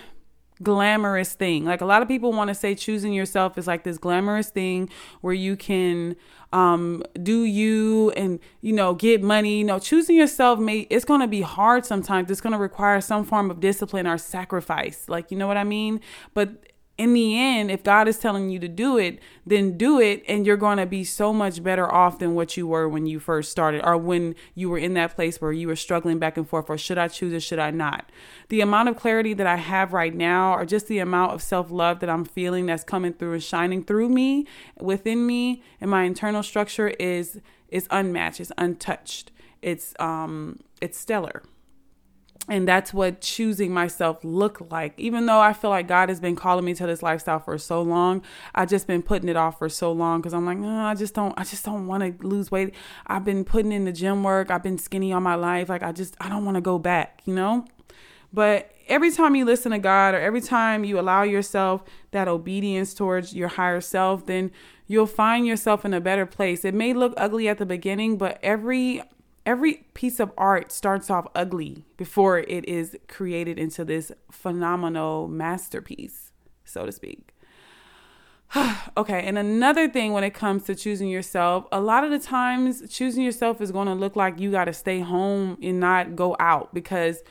glamorous 0.63 1.33
thing. 1.33 1.65
Like 1.65 1.81
a 1.81 1.85
lot 1.85 2.01
of 2.01 2.07
people 2.07 2.31
want 2.31 2.47
to 2.47 2.55
say 2.55 2.75
choosing 2.75 3.13
yourself 3.13 3.57
is 3.57 3.67
like 3.67 3.83
this 3.83 3.97
glamorous 3.97 4.49
thing 4.49 4.89
where 5.21 5.33
you 5.33 5.55
can 5.55 6.15
um 6.53 7.03
do 7.21 7.43
you 7.43 8.11
and 8.11 8.39
you 8.61 8.73
know 8.73 8.93
get 8.93 9.21
money. 9.21 9.59
You 9.59 9.65
know, 9.65 9.79
choosing 9.79 10.15
yourself 10.15 10.59
may 10.59 10.79
it's 10.89 11.05
going 11.05 11.21
to 11.21 11.27
be 11.27 11.41
hard 11.41 11.85
sometimes. 11.85 12.31
It's 12.31 12.41
going 12.41 12.53
to 12.53 12.59
require 12.59 13.01
some 13.01 13.23
form 13.23 13.51
of 13.51 13.59
discipline 13.59 14.07
or 14.07 14.17
sacrifice. 14.17 15.09
Like, 15.09 15.31
you 15.31 15.37
know 15.37 15.47
what 15.47 15.57
I 15.57 15.63
mean? 15.63 15.99
But 16.33 16.74
in 16.97 17.13
the 17.13 17.37
end, 17.37 17.71
if 17.71 17.83
God 17.83 18.07
is 18.07 18.17
telling 18.17 18.49
you 18.49 18.57
to 18.59 18.69
do 18.69 18.97
it, 18.97 19.19
then 19.45 19.77
do 19.77 19.99
it, 19.99 20.23
and 20.29 20.45
you're 20.45 20.55
going 20.55 20.77
to 20.77 20.85
be 20.85 21.03
so 21.03 21.33
much 21.33 21.61
better 21.61 21.93
off 21.93 22.19
than 22.19 22.35
what 22.35 22.55
you 22.55 22.67
were 22.67 22.87
when 22.87 23.05
you 23.05 23.19
first 23.19 23.51
started, 23.51 23.85
or 23.85 23.97
when 23.97 24.33
you 24.53 24.69
were 24.69 24.77
in 24.77 24.93
that 24.93 25.13
place 25.13 25.41
where 25.41 25.51
you 25.51 25.67
were 25.67 25.75
struggling 25.75 26.19
back 26.19 26.37
and 26.37 26.47
forth, 26.47 26.69
or 26.69 26.77
should 26.77 26.97
I 26.97 27.09
choose 27.09 27.33
or 27.33 27.41
should 27.41 27.59
I 27.59 27.71
not? 27.71 28.09
The 28.47 28.61
amount 28.61 28.87
of 28.87 28.95
clarity 28.95 29.33
that 29.33 29.45
I 29.45 29.57
have 29.57 29.91
right 29.91 30.15
now, 30.15 30.53
or 30.53 30.65
just 30.65 30.87
the 30.87 30.99
amount 30.99 31.33
of 31.33 31.41
self 31.41 31.69
love 31.69 31.99
that 31.99 32.09
I'm 32.09 32.23
feeling 32.23 32.65
that's 32.65 32.85
coming 32.85 33.11
through 33.11 33.33
and 33.33 33.43
shining 33.43 33.83
through 33.83 34.07
me, 34.09 34.47
within 34.79 35.27
me, 35.27 35.63
and 35.81 35.91
my 35.91 36.03
internal 36.03 36.43
structure 36.43 36.89
is 36.89 37.41
is 37.67 37.87
unmatched, 37.89 38.39
it's 38.39 38.53
untouched, 38.57 39.31
it's 39.61 39.93
um, 39.99 40.61
it's 40.79 40.97
stellar 40.97 41.43
and 42.47 42.67
that's 42.67 42.93
what 42.93 43.21
choosing 43.21 43.73
myself 43.73 44.19
looked 44.23 44.71
like. 44.71 44.93
Even 44.97 45.25
though 45.25 45.39
i 45.39 45.53
feel 45.53 45.69
like 45.69 45.87
god 45.87 46.09
has 46.09 46.19
been 46.19 46.35
calling 46.35 46.65
me 46.65 46.73
to 46.73 46.85
this 46.85 47.01
lifestyle 47.01 47.39
for 47.39 47.57
so 47.57 47.81
long 47.81 48.21
i 48.53 48.65
just 48.65 48.87
been 48.87 49.01
putting 49.01 49.29
it 49.29 49.35
off 49.35 49.59
for 49.59 49.69
so 49.69 49.91
long 49.91 50.21
because 50.21 50.33
i'm 50.33 50.45
like 50.45 50.57
oh, 50.61 50.85
i 50.85 50.95
just 50.95 51.13
don't 51.13 51.33
i 51.37 51.43
just 51.43 51.65
don't 51.65 51.87
want 51.87 52.03
to 52.03 52.27
lose 52.27 52.51
weight. 52.51 52.73
I've 53.07 53.23
been 53.25 53.43
putting 53.43 53.71
in 53.71 53.85
the 53.85 53.91
gym 53.91 54.23
work. 54.23 54.51
I've 54.51 54.63
been 54.63 54.77
skinny 54.77 55.13
all 55.13 55.21
my 55.21 55.35
life. 55.35 55.69
Like 55.69 55.83
i 55.83 55.91
just 55.91 56.15
i 56.19 56.29
don't 56.29 56.45
want 56.45 56.55
to 56.55 56.61
go 56.61 56.77
back 56.79 57.21
you 57.25 57.33
know? 57.33 57.65
But 58.33 58.71
every 58.87 59.11
time 59.11 59.35
you 59.35 59.45
listen 59.45 59.71
to 59.71 59.79
god 59.79 60.13
or 60.13 60.19
every 60.19 60.41
time 60.41 60.83
you 60.83 60.99
allow 60.99 61.23
yourself 61.23 61.83
that 62.11 62.27
obedience 62.27 62.93
towards 62.93 63.33
your 63.33 63.47
higher 63.47 63.81
self 63.81 64.25
then 64.25 64.51
you'll 64.87 65.07
find 65.07 65.47
yourself 65.47 65.83
in 65.83 65.93
a 65.93 66.01
better 66.01 66.25
place. 66.25 66.63
It 66.63 66.73
may 66.73 66.93
look 66.93 67.13
ugly 67.17 67.47
at 67.47 67.57
the 67.57 67.65
beginning 67.65 68.17
but 68.17 68.39
every 68.43 69.01
every 69.45 69.85
piece 69.93 70.19
of 70.19 70.31
art 70.37 70.71
starts 70.71 71.09
off 71.09 71.27
ugly 71.35 71.85
before 71.97 72.39
it 72.39 72.65
is 72.67 72.97
created 73.07 73.59
into 73.59 73.85
this 73.85 74.11
phenomenal 74.31 75.27
masterpiece, 75.27 76.31
so 76.63 76.85
to 76.85 76.91
speak. 76.91 77.33
okay, 78.97 79.25
and 79.25 79.37
another 79.37 79.89
thing 79.89 80.13
when 80.13 80.23
it 80.23 80.33
comes 80.33 80.63
to 80.63 80.75
choosing 80.75 81.09
yourself, 81.09 81.65
a 81.71 81.79
lot 81.79 82.03
of 82.03 82.11
the 82.11 82.19
times 82.19 82.83
choosing 82.89 83.23
yourself 83.23 83.61
is 83.61 83.71
going 83.71 83.87
to 83.87 83.93
look 83.93 84.15
like 84.15 84.39
you 84.39 84.51
got 84.51 84.65
to 84.65 84.73
stay 84.73 84.99
home 84.99 85.57
and 85.61 85.79
not 85.79 86.15
go 86.15 86.35
out 86.39 86.73
because 86.73 87.23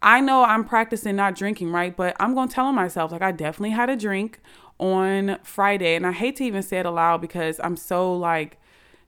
I 0.00 0.20
know 0.20 0.44
I'm 0.44 0.64
practicing 0.64 1.16
not 1.16 1.34
drinking, 1.34 1.72
right? 1.72 1.96
But 1.96 2.16
I'm 2.20 2.34
going 2.34 2.48
to 2.48 2.54
tell 2.54 2.72
myself, 2.72 3.10
like, 3.10 3.22
I 3.22 3.32
definitely 3.32 3.70
had 3.70 3.90
a 3.90 3.96
drink 3.96 4.40
on 4.78 5.38
Friday. 5.42 5.96
And 5.96 6.06
I 6.06 6.12
hate 6.12 6.36
to 6.36 6.44
even 6.44 6.62
say 6.62 6.78
it 6.78 6.86
aloud 6.86 7.20
because 7.20 7.60
I'm 7.62 7.76
so 7.76 8.14
like 8.14 8.58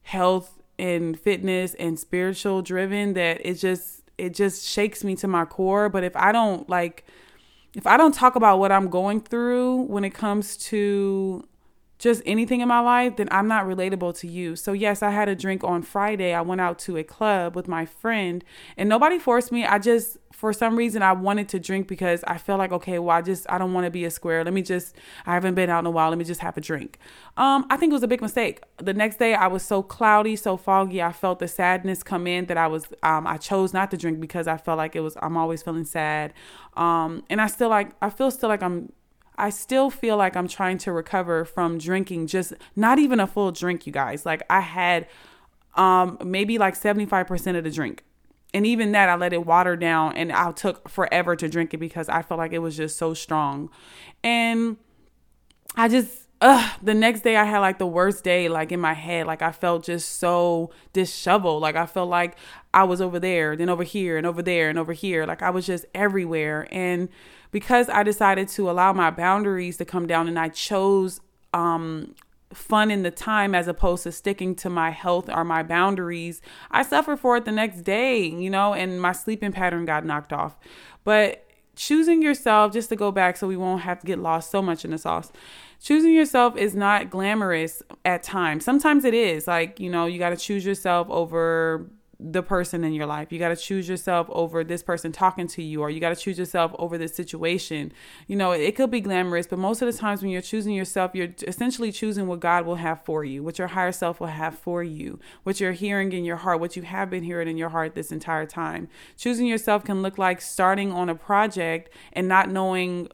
health 0.03 0.60
and 0.81 1.21
fitness 1.21 1.75
and 1.75 1.99
spiritual 1.99 2.63
driven 2.63 3.13
that 3.13 3.41
it 3.45 3.55
just 3.55 4.03
it 4.17 4.35
just 4.35 4.67
shakes 4.67 5.05
me 5.05 5.15
to 5.17 5.29
my 5.29 5.45
core. 5.45 5.89
But 5.89 6.05
if 6.05 6.17
i 6.17 6.33
don't 6.33 6.69
like 6.69 7.05
if 7.75 7.87
i 7.87 7.97
don't 7.97 8.15
talk 8.15 8.35
about 8.35 8.59
what 8.59 8.73
i'm 8.73 8.89
going 8.89 9.21
through 9.21 9.83
when 9.83 10.05
it 10.05 10.11
comes 10.11 10.57
to 10.57 11.47
just 12.01 12.23
anything 12.25 12.63
in 12.63 12.69
my 12.69 12.81
life, 12.81 13.17
then 13.17 13.29
I'm 13.31 13.47
not 13.47 13.67
relatable 13.67 14.19
to 14.21 14.27
you. 14.27 14.57
So, 14.57 14.73
yes, 14.73 15.03
I 15.03 15.11
had 15.11 15.29
a 15.29 15.37
drink 15.37 15.63
on 15.63 15.83
Friday. 15.83 16.33
I 16.33 16.41
went 16.41 16.63
out 16.63 16.79
to 16.81 16.97
a 16.97 17.05
club 17.05 17.55
with 17.55 17.69
my 17.69 17.85
friend 17.85 18.43
and 18.79 18.89
nobody 18.89 19.19
forced 19.19 19.53
me. 19.53 19.67
I 19.67 19.79
just, 19.79 20.17
for 20.33 20.55
some 20.55 20.77
reason, 20.77 21.03
I 21.03 21.13
wanted 21.13 21.51
to 21.51 21.61
drink 21.61 21.89
because 21.89 22.25
I 22.25 22.39
felt 22.39 22.59
like, 22.59 22.73
okay, 22.73 22.99
well, 22.99 23.15
I 23.15 23.21
just, 23.21 23.45
I 23.51 23.59
don't 23.59 23.75
want 23.75 23.85
to 23.85 23.91
be 23.91 24.07
a 24.07 24.11
square. 24.11 24.43
Let 24.45 24.55
me 24.55 24.63
just, 24.63 24.97
I 25.27 25.35
haven't 25.35 25.55
been 25.55 25.69
out 25.69 25.81
in 25.81 25.87
a 25.87 25.91
while. 25.91 26.09
Let 26.09 26.17
me 26.17 26.25
just 26.25 26.41
have 26.41 26.57
a 26.57 26.63
drink. 26.63 26.99
Um, 27.37 27.67
I 27.69 27.77
think 27.77 27.91
it 27.91 27.95
was 27.95 28.03
a 28.03 28.09
big 28.09 28.23
mistake. 28.23 28.63
The 28.79 28.95
next 28.95 29.19
day, 29.19 29.35
I 29.35 29.49
was 29.49 29.63
so 29.63 29.83
cloudy, 29.83 30.37
so 30.37 30.57
foggy. 30.57 31.03
I 31.03 31.13
felt 31.13 31.39
the 31.39 31.49
sadness 31.49 32.03
come 32.03 32.27
in 32.27 32.47
that 32.47 32.57
I 32.57 32.67
was, 32.67 32.87
um, 33.03 33.27
I 33.27 33.37
chose 33.37 33.75
not 33.75 33.91
to 33.91 33.99
drink 33.99 34.21
because 34.21 34.49
I 34.49 34.57
felt 34.57 34.79
like 34.79 34.97
it 34.97 35.01
was, 35.01 35.19
I'm 35.21 35.37
always 35.37 35.63
feeling 35.63 35.85
sad. 35.85 36.33
Um, 36.79 37.25
and 37.29 37.43
I 37.43 37.47
still 37.47 37.69
like, 37.69 37.91
I 38.01 38.09
feel 38.09 38.31
still 38.31 38.49
like 38.49 38.63
I'm 38.63 38.91
I 39.41 39.51
still 39.51 39.91
feel 39.91 40.17
like 40.17 40.37
I'm 40.37 40.49
trying 40.49 40.79
to 40.79 40.93
recover 40.93 41.45
from 41.45 41.79
drinking 41.79 42.27
just 42.27 42.53
not 42.77 42.99
even 42.99 43.21
a 43.21 43.27
full 43.27 43.53
drink, 43.53 43.87
you 43.87 43.93
guys. 43.93 44.27
Like 44.27 44.43
I 44.51 44.61
had 44.61 45.07
um 45.75 46.19
maybe 46.25 46.59
like 46.59 46.75
75% 46.75 47.57
of 47.57 47.65
the 47.65 47.71
drink. 47.71 48.05
And 48.53 48.67
even 48.67 48.93
that 48.93 49.09
I 49.09 49.15
let 49.15 49.33
it 49.33 49.47
water 49.47 49.77
down 49.77 50.17
and 50.17 50.33
I 50.33 50.51
took 50.53 50.89
forever 50.89 51.37
to 51.37 51.49
drink 51.49 51.73
it 51.73 51.79
because 51.79 52.09
I 52.09 52.23
felt 52.23 52.39
like 52.39 52.53
it 52.53 52.59
was 52.59 52.77
just 52.77 52.99
so 52.99 53.15
strong. 53.15 53.71
And 54.25 54.77
I 55.77 55.89
just 55.89 56.27
uh, 56.41 56.71
the 56.83 56.95
next 56.95 57.21
day 57.21 57.37
I 57.37 57.45
had 57.45 57.59
like 57.59 57.79
the 57.79 57.87
worst 57.87 58.25
day, 58.25 58.49
like 58.49 58.73
in 58.73 58.81
my 58.81 58.95
head. 58.95 59.27
Like 59.27 59.43
I 59.43 59.53
felt 59.53 59.85
just 59.85 60.19
so 60.19 60.71
disheveled. 60.93 61.63
Like 61.63 61.77
I 61.77 61.87
felt 61.87 62.09
like 62.09 62.37
I 62.73 62.85
was 62.85 63.01
over 63.01 63.21
there, 63.21 63.57
then 63.57 63.69
over 63.69 63.85
here, 63.85 64.17
and 64.17 64.27
over 64.27 64.43
there, 64.43 64.71
and 64.71 64.79
over 64.79 64.93
here. 64.93 65.27
Like 65.27 65.43
I 65.43 65.51
was 65.51 65.67
just 65.67 65.85
everywhere. 65.95 66.67
And 66.71 67.09
because 67.51 67.89
I 67.89 68.03
decided 68.03 68.49
to 68.49 68.71
allow 68.71 68.93
my 68.93 69.11
boundaries 69.11 69.77
to 69.79 69.85
come 69.85 70.07
down 70.07 70.29
and 70.29 70.39
I 70.39 70.49
chose 70.49 71.21
um 71.53 72.15
fun 72.53 72.91
in 72.91 73.03
the 73.03 73.11
time 73.11 73.55
as 73.55 73.69
opposed 73.69 74.03
to 74.03 74.13
sticking 74.13 74.55
to 74.57 74.69
my 74.69 74.91
health 74.91 75.29
or 75.29 75.45
my 75.45 75.63
boundaries, 75.63 76.43
I 76.71 76.83
suffered 76.83 77.21
for 77.21 77.37
it 77.37 77.45
the 77.45 77.53
next 77.53 77.83
day, 77.83 78.25
you 78.25 78.51
know, 78.51 78.75
and 78.75 79.01
my 79.01 79.13
sleeping 79.13 79.53
pattern 79.53 79.85
got 79.85 80.05
knocked 80.05 80.33
off. 80.33 80.59
But 81.05 81.47
choosing 81.77 82.23
yourself, 82.23 82.73
just 82.73 82.89
to 82.89 82.97
go 82.97 83.13
back 83.13 83.37
so 83.37 83.47
we 83.47 83.57
won't 83.57 83.83
have 83.83 84.01
to 84.01 84.07
get 84.07 84.19
lost 84.19 84.51
so 84.51 84.61
much 84.61 84.85
in 84.85 84.91
the 84.91 84.99
sauce, 84.99 85.31
choosing 85.81 86.13
yourself 86.13 86.57
is 86.57 86.75
not 86.75 87.09
glamorous 87.09 87.83
at 88.05 88.23
times. 88.23 88.65
Sometimes 88.65 89.05
it 89.05 89.15
is. 89.15 89.47
Like, 89.47 89.79
you 89.79 89.89
know, 89.89 90.07
you 90.07 90.19
got 90.19 90.31
to 90.31 90.37
choose 90.37 90.65
yourself 90.65 91.09
over 91.09 91.89
the 92.23 92.43
person 92.43 92.85
in 92.85 92.93
your 92.93 93.07
life. 93.07 93.33
You 93.33 93.39
got 93.39 93.49
to 93.49 93.57
choose 93.57 93.89
yourself 93.89 94.27
over 94.31 94.63
this 94.63 94.83
person 94.83 95.11
talking 95.11 95.47
to 95.49 95.63
you, 95.63 95.81
or 95.81 95.91
you 95.91 96.01
got 96.01 96.11
to 96.11 96.17
choose 96.17 96.39
yourself 96.39 96.73
over 96.79 96.99
this 96.99 97.15
situation. 97.15 97.93
You 98.27 98.37
know, 98.37 98.53
it 98.53 98.77
could 98.77 98.91
be 98.91 99.01
glamorous, 99.01 99.47
but 99.47 99.59
most 99.59 99.81
of 99.81 99.93
the 99.93 99.99
times 99.99 100.21
when 100.21 100.31
you're 100.31 100.43
choosing 100.43 100.75
yourself, 100.75 101.13
you're 101.15 101.29
essentially 101.47 101.91
choosing 101.91 102.27
what 102.27 102.41
God 102.41 102.67
will 102.67 102.77
have 102.77 103.05
for 103.05 103.25
you, 103.25 103.43
what 103.43 103.59
your 103.59 103.69
higher 103.69 103.93
self 103.93 104.21
will 104.21 104.27
have 104.27 104.59
for 104.59 104.83
you, 104.83 105.19
what 105.45 105.61
you're 105.61 105.73
hearing 105.73 106.13
in 106.13 106.25
your 106.25 106.37
heart, 106.37 106.61
what 106.61 106.77
you 106.77 106.83
have 106.83 107.09
been 107.09 107.25
hearing 107.25 107.49
in 107.49 107.57
your 107.57 107.71
heart 107.71 107.95
this 107.95 108.13
entire 108.13 108.47
time. 108.47 108.89
Choosing 109.17 109.47
yourself 109.47 109.85
can 109.85 110.03
look 110.03 110.19
like 110.19 110.41
starting 110.41 110.93
on 110.93 111.09
a 111.09 111.15
project 111.15 111.91
and 112.13 112.29
not 112.29 112.51
knowing 112.51 113.09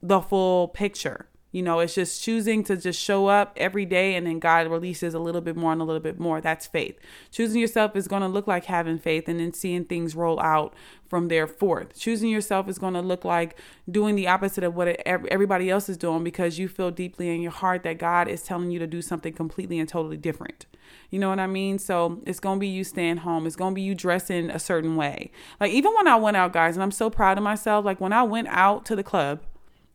the 0.00 0.20
full 0.20 0.68
picture 0.68 1.26
you 1.54 1.62
know, 1.62 1.78
it's 1.78 1.94
just 1.94 2.20
choosing 2.20 2.64
to 2.64 2.76
just 2.76 3.00
show 3.00 3.28
up 3.28 3.52
every 3.56 3.86
day 3.86 4.16
and 4.16 4.26
then 4.26 4.40
God 4.40 4.66
releases 4.66 5.14
a 5.14 5.20
little 5.20 5.40
bit 5.40 5.54
more 5.54 5.70
and 5.70 5.80
a 5.80 5.84
little 5.84 6.02
bit 6.02 6.18
more. 6.18 6.40
That's 6.40 6.66
faith. 6.66 6.98
Choosing 7.30 7.60
yourself 7.60 7.94
is 7.94 8.08
going 8.08 8.22
to 8.22 8.28
look 8.28 8.48
like 8.48 8.64
having 8.64 8.98
faith 8.98 9.28
and 9.28 9.38
then 9.38 9.52
seeing 9.52 9.84
things 9.84 10.16
roll 10.16 10.40
out 10.40 10.74
from 11.08 11.28
there 11.28 11.46
forth. 11.46 11.96
Choosing 11.96 12.28
yourself 12.28 12.68
is 12.68 12.76
going 12.76 12.94
to 12.94 13.00
look 13.00 13.24
like 13.24 13.56
doing 13.88 14.16
the 14.16 14.26
opposite 14.26 14.64
of 14.64 14.74
what 14.74 15.00
everybody 15.06 15.70
else 15.70 15.88
is 15.88 15.96
doing 15.96 16.24
because 16.24 16.58
you 16.58 16.66
feel 16.66 16.90
deeply 16.90 17.32
in 17.32 17.40
your 17.40 17.52
heart 17.52 17.84
that 17.84 17.98
God 17.98 18.26
is 18.26 18.42
telling 18.42 18.72
you 18.72 18.80
to 18.80 18.86
do 18.88 19.00
something 19.00 19.32
completely 19.32 19.78
and 19.78 19.88
totally 19.88 20.16
different. 20.16 20.66
You 21.10 21.20
know 21.20 21.28
what 21.28 21.38
I 21.38 21.46
mean? 21.46 21.78
So 21.78 22.20
it's 22.26 22.40
going 22.40 22.56
to 22.56 22.60
be 22.60 22.66
you 22.66 22.82
staying 22.82 23.18
home. 23.18 23.46
It's 23.46 23.54
going 23.54 23.70
to 23.70 23.76
be 23.76 23.82
you 23.82 23.94
dressing 23.94 24.50
a 24.50 24.58
certain 24.58 24.96
way. 24.96 25.30
Like 25.60 25.70
even 25.70 25.94
when 25.94 26.08
I 26.08 26.16
went 26.16 26.36
out, 26.36 26.52
guys, 26.52 26.74
and 26.74 26.82
I'm 26.82 26.90
so 26.90 27.10
proud 27.10 27.38
of 27.38 27.44
myself, 27.44 27.84
like 27.84 28.00
when 28.00 28.12
I 28.12 28.24
went 28.24 28.48
out 28.48 28.84
to 28.86 28.96
the 28.96 29.04
club, 29.04 29.40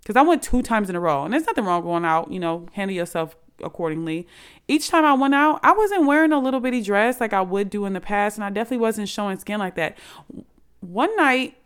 because 0.10 0.20
I 0.20 0.28
went 0.28 0.42
two 0.42 0.64
times 0.64 0.90
in 0.90 0.96
a 0.96 1.00
row, 1.00 1.24
and 1.24 1.32
there's 1.32 1.46
nothing 1.46 1.66
wrong 1.66 1.84
going 1.84 2.04
out. 2.04 2.32
You 2.32 2.40
know, 2.40 2.66
handle 2.74 2.96
yourself 2.96 3.38
accordingly. 3.64 4.28
Each 4.68 4.90
time 4.90 5.06
I 5.06 5.14
went 5.14 5.36
out, 5.36 5.60
I 5.62 5.72
wasn't 5.72 6.08
wearing 6.08 6.32
a 6.32 6.40
little 6.40 6.60
bitty 6.60 6.82
dress 6.82 7.22
like 7.22 7.32
I 7.32 7.44
would 7.44 7.70
do 7.70 7.86
in 7.86 7.94
the 7.94 8.02
past, 8.02 8.36
and 8.36 8.44
I 8.44 8.50
definitely 8.50 8.80
wasn't 8.80 9.08
showing 9.08 9.38
skin 9.38 9.60
like 9.60 9.76
that. 9.76 10.00
One 10.80 11.16
night, 11.16 11.58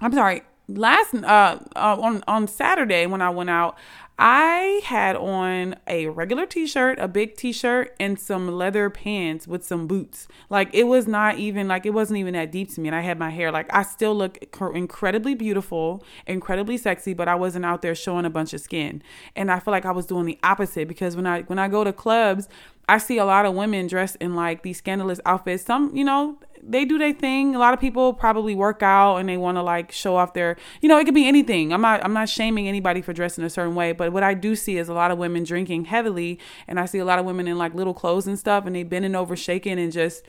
I'm 0.00 0.14
sorry, 0.14 0.44
last 0.66 1.14
uh, 1.14 1.58
uh 1.76 1.98
on 2.00 2.24
on 2.26 2.48
Saturday 2.48 3.04
when 3.04 3.20
I 3.20 3.28
went 3.28 3.50
out, 3.50 3.76
I 4.24 4.80
had 4.84 5.16
on 5.16 5.74
a 5.88 6.06
regular 6.06 6.46
t 6.46 6.68
shirt, 6.68 7.00
a 7.00 7.08
big 7.08 7.36
t 7.36 7.50
shirt, 7.50 7.92
and 7.98 8.16
some 8.16 8.46
leather 8.46 8.88
pants 8.88 9.48
with 9.48 9.64
some 9.64 9.88
boots. 9.88 10.28
Like 10.48 10.72
it 10.72 10.84
was 10.84 11.08
not 11.08 11.38
even 11.38 11.66
like 11.66 11.86
it 11.86 11.90
wasn't 11.90 12.20
even 12.20 12.34
that 12.34 12.52
deep 12.52 12.72
to 12.74 12.80
me. 12.80 12.86
And 12.86 12.94
I 12.94 13.00
had 13.00 13.18
my 13.18 13.30
hair 13.30 13.50
like 13.50 13.66
I 13.74 13.82
still 13.82 14.14
look 14.14 14.38
incredibly 14.74 15.34
beautiful, 15.34 16.04
incredibly 16.24 16.76
sexy, 16.76 17.14
but 17.14 17.26
I 17.26 17.34
wasn't 17.34 17.64
out 17.64 17.82
there 17.82 17.96
showing 17.96 18.24
a 18.24 18.30
bunch 18.30 18.54
of 18.54 18.60
skin. 18.60 19.02
And 19.34 19.50
I 19.50 19.58
feel 19.58 19.72
like 19.72 19.84
I 19.84 19.90
was 19.90 20.06
doing 20.06 20.26
the 20.26 20.38
opposite 20.44 20.86
because 20.86 21.16
when 21.16 21.26
I 21.26 21.42
when 21.42 21.58
I 21.58 21.66
go 21.66 21.82
to 21.82 21.92
clubs, 21.92 22.48
I 22.88 22.98
see 22.98 23.18
a 23.18 23.24
lot 23.24 23.46
of 23.46 23.54
women 23.54 23.86
dressed 23.86 24.16
in 24.16 24.34
like 24.34 24.62
these 24.62 24.78
scandalous 24.78 25.20
outfits. 25.24 25.64
Some, 25.64 25.94
you 25.94 26.04
know, 26.04 26.38
they 26.62 26.84
do 26.84 26.98
their 26.98 27.12
thing. 27.12 27.54
A 27.54 27.58
lot 27.58 27.74
of 27.74 27.80
people 27.80 28.12
probably 28.12 28.54
work 28.54 28.82
out 28.82 29.16
and 29.16 29.28
they 29.28 29.36
want 29.36 29.56
to 29.56 29.62
like 29.62 29.90
show 29.92 30.16
off 30.16 30.34
their, 30.34 30.56
you 30.80 30.88
know, 30.88 30.98
it 30.98 31.04
could 31.04 31.14
be 31.14 31.26
anything. 31.26 31.72
I'm 31.72 31.80
not 31.80 32.04
I'm 32.04 32.12
not 32.12 32.28
shaming 32.28 32.68
anybody 32.68 33.02
for 33.02 33.12
dressing 33.12 33.44
a 33.44 33.50
certain 33.50 33.74
way, 33.74 33.92
but 33.92 34.12
what 34.12 34.22
I 34.22 34.34
do 34.34 34.54
see 34.54 34.78
is 34.78 34.88
a 34.88 34.94
lot 34.94 35.10
of 35.10 35.18
women 35.18 35.44
drinking 35.44 35.86
heavily 35.86 36.38
and 36.68 36.78
I 36.78 36.86
see 36.86 36.98
a 36.98 37.04
lot 37.04 37.18
of 37.18 37.24
women 37.24 37.48
in 37.48 37.58
like 37.58 37.74
little 37.74 37.94
clothes 37.94 38.26
and 38.26 38.38
stuff 38.38 38.66
and 38.66 38.76
they 38.76 38.82
bending 38.82 39.14
over 39.14 39.36
shaking 39.36 39.78
and 39.78 39.92
just 39.92 40.24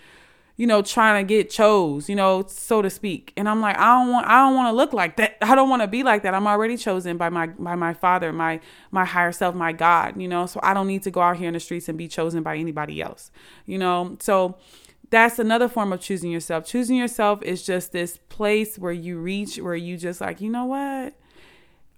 you 0.56 0.68
know, 0.68 0.82
trying 0.84 1.26
to 1.26 1.28
get 1.28 1.50
chose, 1.50 2.08
you 2.08 2.16
know, 2.16 2.46
so 2.48 2.82
to 2.82 2.89
speak. 2.89 3.34
And 3.36 3.50
I'm 3.50 3.60
like, 3.60 3.78
I 3.78 3.98
don't 3.98 4.12
want 4.12 4.28
I 4.28 4.38
don't 4.38 4.56
want 4.56 4.68
to 4.68 4.76
look 4.76 4.94
like 4.94 5.18
that. 5.18 5.38
I 5.42 5.56
don't 5.56 5.70
want 5.70 5.82
to 5.82 5.88
be 5.88 6.04
like 6.04 6.24
that. 6.24 6.34
I'm 6.34 6.48
already 6.48 6.78
chosen 6.78 7.18
by 7.18 7.30
my 7.30 7.48
by 7.48 7.76
my 7.76 7.94
father, 7.94 8.32
my 8.32 8.60
my 8.92 9.06
higher 9.06 9.32
self, 9.32 9.56
my 9.56 9.72
God, 9.72 10.20
you 10.22 10.28
know. 10.28 10.46
So 10.46 10.60
I 10.63 10.74
don't 10.74 10.88
need 10.88 11.04
to 11.04 11.12
go 11.12 11.22
out 11.22 11.38
here 11.38 11.48
in 11.48 11.54
the 11.54 11.60
streets 11.60 11.89
and 11.89 11.98
be 11.98 12.08
chosen 12.08 12.44
by 12.44 12.58
anybody 12.58 13.02
else. 13.02 13.32
You 13.66 13.78
know. 13.78 14.18
So 14.20 14.58
that's 15.10 15.39
another 15.39 15.68
form 15.68 15.94
of 15.94 16.02
choosing 16.02 16.32
yourself. 16.32 16.66
Choosing 16.66 16.98
yourself 16.98 17.42
is 17.44 17.63
just 17.63 17.92
this 17.92 18.18
place 18.30 18.78
where 18.78 18.92
you 18.92 19.20
reach, 19.20 19.58
where 19.58 19.76
you 19.76 19.98
just 19.98 20.22
like, 20.22 20.42
you 20.42 20.50
know 20.50 20.66
what? 20.66 21.13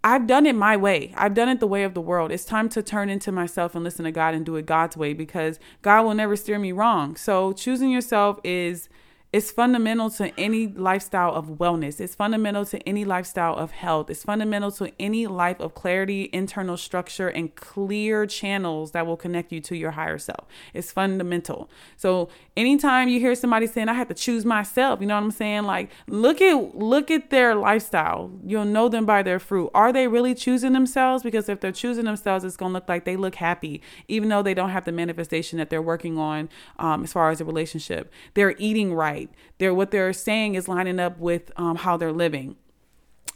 I've 0.06 0.28
done 0.28 0.46
it 0.46 0.54
my 0.54 0.78
way. 0.78 1.16
I've 1.18 1.34
done 1.34 1.50
it 1.50 1.60
the 1.60 1.66
way 1.66 1.84
of 1.84 1.96
the 1.96 2.00
world. 2.00 2.32
It's 2.32 2.46
time 2.46 2.70
to 2.70 2.84
turn 2.84 3.10
into 3.10 3.32
myself 3.32 3.74
and 3.74 3.84
listen 3.84 4.06
to 4.06 4.12
God 4.12 4.36
and 4.36 4.46
do 4.46 4.56
it 4.56 4.68
God's 4.68 4.96
way 4.96 5.14
because 5.14 5.60
God 5.82 6.04
will 6.04 6.14
never 6.14 6.36
steer 6.36 6.60
me 6.60 6.72
wrong. 6.72 7.16
So 7.16 7.54
choosing 7.54 7.90
yourself 7.90 8.40
is 8.44 8.88
it's 9.36 9.52
fundamental 9.52 10.10
to 10.12 10.32
any 10.40 10.66
lifestyle 10.66 11.34
of 11.34 11.48
wellness. 11.48 12.00
It's 12.00 12.16
fundamental 12.16 12.64
to 12.68 12.80
any 12.88 13.04
lifestyle 13.04 13.54
of 13.54 13.72
health. 13.72 14.10
It's 14.10 14.24
fundamental 14.24 14.72
to 14.72 14.94
any 14.98 15.28
life 15.28 15.60
of 15.60 15.74
clarity, 15.74 16.30
internal 16.32 16.78
structure, 16.78 17.28
and 17.28 17.54
clear 17.54 18.26
channels 18.28 18.92
that 18.92 19.06
will 19.06 19.18
connect 19.18 19.52
you 19.52 19.60
to 19.60 19.76
your 19.76 19.92
higher 19.92 20.18
self. 20.18 20.48
It's 20.74 20.90
fundamental. 20.90 21.70
So 21.98 22.30
anytime 22.56 23.10
you 23.10 23.20
hear 23.20 23.36
somebody 23.36 23.68
saying, 23.68 23.90
I 23.90 23.94
have 23.96 24.08
to 24.08 24.14
choose 24.14 24.46
myself, 24.46 25.02
you 25.02 25.06
know 25.06 25.16
what 25.16 25.24
I'm 25.24 25.32
saying? 25.32 25.64
Like 25.64 25.92
look 26.08 26.40
at 26.40 26.74
look 26.74 27.12
at 27.12 27.30
their 27.30 27.56
lifestyle. 27.56 28.32
You'll 28.46 28.64
know 28.64 28.88
them 28.88 29.06
by 29.06 29.22
their 29.22 29.40
fruit. 29.40 29.70
Are 29.76 29.92
they 29.92 30.08
really 30.08 30.34
choosing 30.34 30.72
themselves? 30.72 31.24
Because 31.24 31.50
if 31.50 31.60
they're 31.60 31.74
choosing 31.74 32.06
themselves, 32.06 32.46
it's 32.46 32.56
gonna 32.56 32.74
look 32.74 32.88
like 32.88 33.04
they 33.04 33.18
look 33.18 33.36
happy, 33.36 33.82
even 34.08 34.30
though 34.30 34.42
they 34.42 34.54
don't 34.54 34.70
have 34.70 34.86
the 34.86 34.94
manifestation 34.94 35.60
that 35.60 35.70
they're 35.70 35.82
working 35.82 36.18
on 36.18 36.48
um, 36.80 37.04
as 37.04 37.12
far 37.12 37.32
as 37.32 37.42
a 37.42 37.46
relationship. 37.46 38.14
They're 38.34 38.56
eating 38.58 38.94
right 38.94 39.25
right. 39.28 39.36
They're 39.58 39.74
what 39.74 39.92
they're 39.92 40.14
saying 40.14 40.56
is 40.56 40.68
lining 40.68 41.00
up 41.00 41.18
with 41.20 41.52
um, 41.58 41.78
how 41.78 41.98
they're 41.98 42.12
living. 42.12 42.56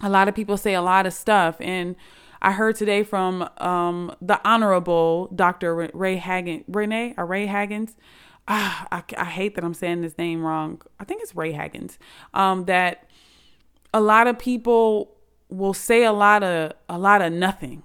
A 0.02 0.10
lot 0.10 0.28
of 0.28 0.36
people 0.36 0.58
say 0.58 0.74
a 0.74 0.82
lot 0.82 1.06
of 1.06 1.14
stuff, 1.14 1.58
and 1.60 1.96
I 2.42 2.54
heard 2.54 2.76
today 2.76 3.04
from 3.04 3.50
um, 3.58 4.16
the 4.22 4.40
Honorable 4.48 5.28
Dr. 5.36 5.90
Ray 5.94 6.18
Hagen, 6.18 6.64
Renee 6.68 7.14
or 7.18 7.26
Ray 7.26 7.48
Hagins. 7.48 7.96
Ah, 8.48 8.88
I, 8.92 9.04
I, 9.18 9.26
hate 9.26 9.56
that 9.56 9.64
I'm 9.64 9.76
saying 9.76 10.02
this 10.02 10.18
name 10.18 10.44
wrong. 10.44 10.82
I 11.00 11.04
think 11.04 11.22
it's 11.22 11.36
Ray 11.36 11.54
Hagins. 11.54 11.98
Um, 12.34 12.66
that 12.66 13.08
a 13.94 14.02
lot 14.02 14.26
of 14.26 14.40
people 14.40 15.16
will 15.50 15.74
say 15.74 16.04
a 16.04 16.14
lot 16.14 16.44
of 16.44 16.74
a 16.88 16.98
lot 16.98 17.22
of 17.22 17.34
nothing, 17.34 17.84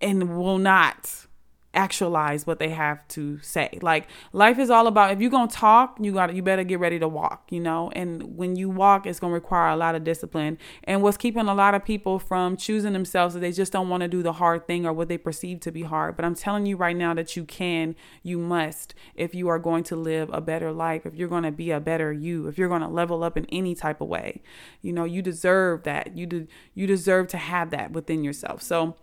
and 0.00 0.38
will 0.38 0.58
not 0.58 1.26
actualize 1.74 2.46
what 2.46 2.58
they 2.58 2.70
have 2.70 3.06
to 3.08 3.38
say. 3.40 3.78
Like 3.82 4.08
life 4.32 4.58
is 4.58 4.70
all 4.70 4.86
about 4.86 5.12
if 5.12 5.20
you're 5.20 5.30
to 5.48 5.54
talk, 5.54 5.98
you 6.00 6.12
got 6.12 6.34
you 6.34 6.42
better 6.42 6.64
get 6.64 6.78
ready 6.80 6.98
to 6.98 7.08
walk, 7.08 7.46
you 7.50 7.60
know? 7.60 7.90
And 7.94 8.36
when 8.36 8.56
you 8.56 8.70
walk 8.70 9.06
it's 9.06 9.20
to 9.30 9.34
require 9.34 9.70
a 9.70 9.76
lot 9.76 9.94
of 9.94 10.04
discipline. 10.04 10.58
And 10.84 11.02
what's 11.02 11.16
keeping 11.16 11.48
a 11.48 11.54
lot 11.54 11.74
of 11.74 11.84
people 11.84 12.18
from 12.18 12.56
choosing 12.56 12.92
themselves 12.92 13.34
is 13.34 13.40
they 13.40 13.52
just 13.52 13.72
don't 13.72 13.88
want 13.88 14.02
to 14.02 14.08
do 14.08 14.22
the 14.22 14.34
hard 14.34 14.66
thing 14.66 14.86
or 14.86 14.92
what 14.92 15.08
they 15.08 15.18
perceive 15.18 15.60
to 15.60 15.72
be 15.72 15.82
hard. 15.82 16.16
But 16.16 16.24
I'm 16.24 16.34
telling 16.34 16.66
you 16.66 16.76
right 16.76 16.96
now 16.96 17.14
that 17.14 17.36
you 17.36 17.44
can, 17.44 17.96
you 18.22 18.38
must 18.38 18.94
if 19.14 19.34
you 19.34 19.48
are 19.48 19.58
going 19.58 19.84
to 19.84 19.96
live 19.96 20.30
a 20.32 20.40
better 20.40 20.72
life, 20.72 21.06
if 21.06 21.14
you're 21.14 21.28
to 21.42 21.52
be 21.52 21.70
a 21.70 21.80
better 21.80 22.12
you, 22.12 22.46
if 22.46 22.58
you're 22.58 22.68
to 22.80 22.88
level 22.88 23.22
up 23.24 23.36
in 23.36 23.46
any 23.46 23.74
type 23.74 24.00
of 24.00 24.08
way. 24.08 24.42
You 24.82 24.92
know, 24.92 25.04
you 25.04 25.22
deserve 25.22 25.84
that. 25.84 26.16
You 26.16 26.26
do 26.26 26.46
you 26.74 26.86
deserve 26.86 27.28
to 27.28 27.36
have 27.36 27.70
that 27.70 27.92
within 27.92 28.24
yourself. 28.24 28.62
So 28.62 28.96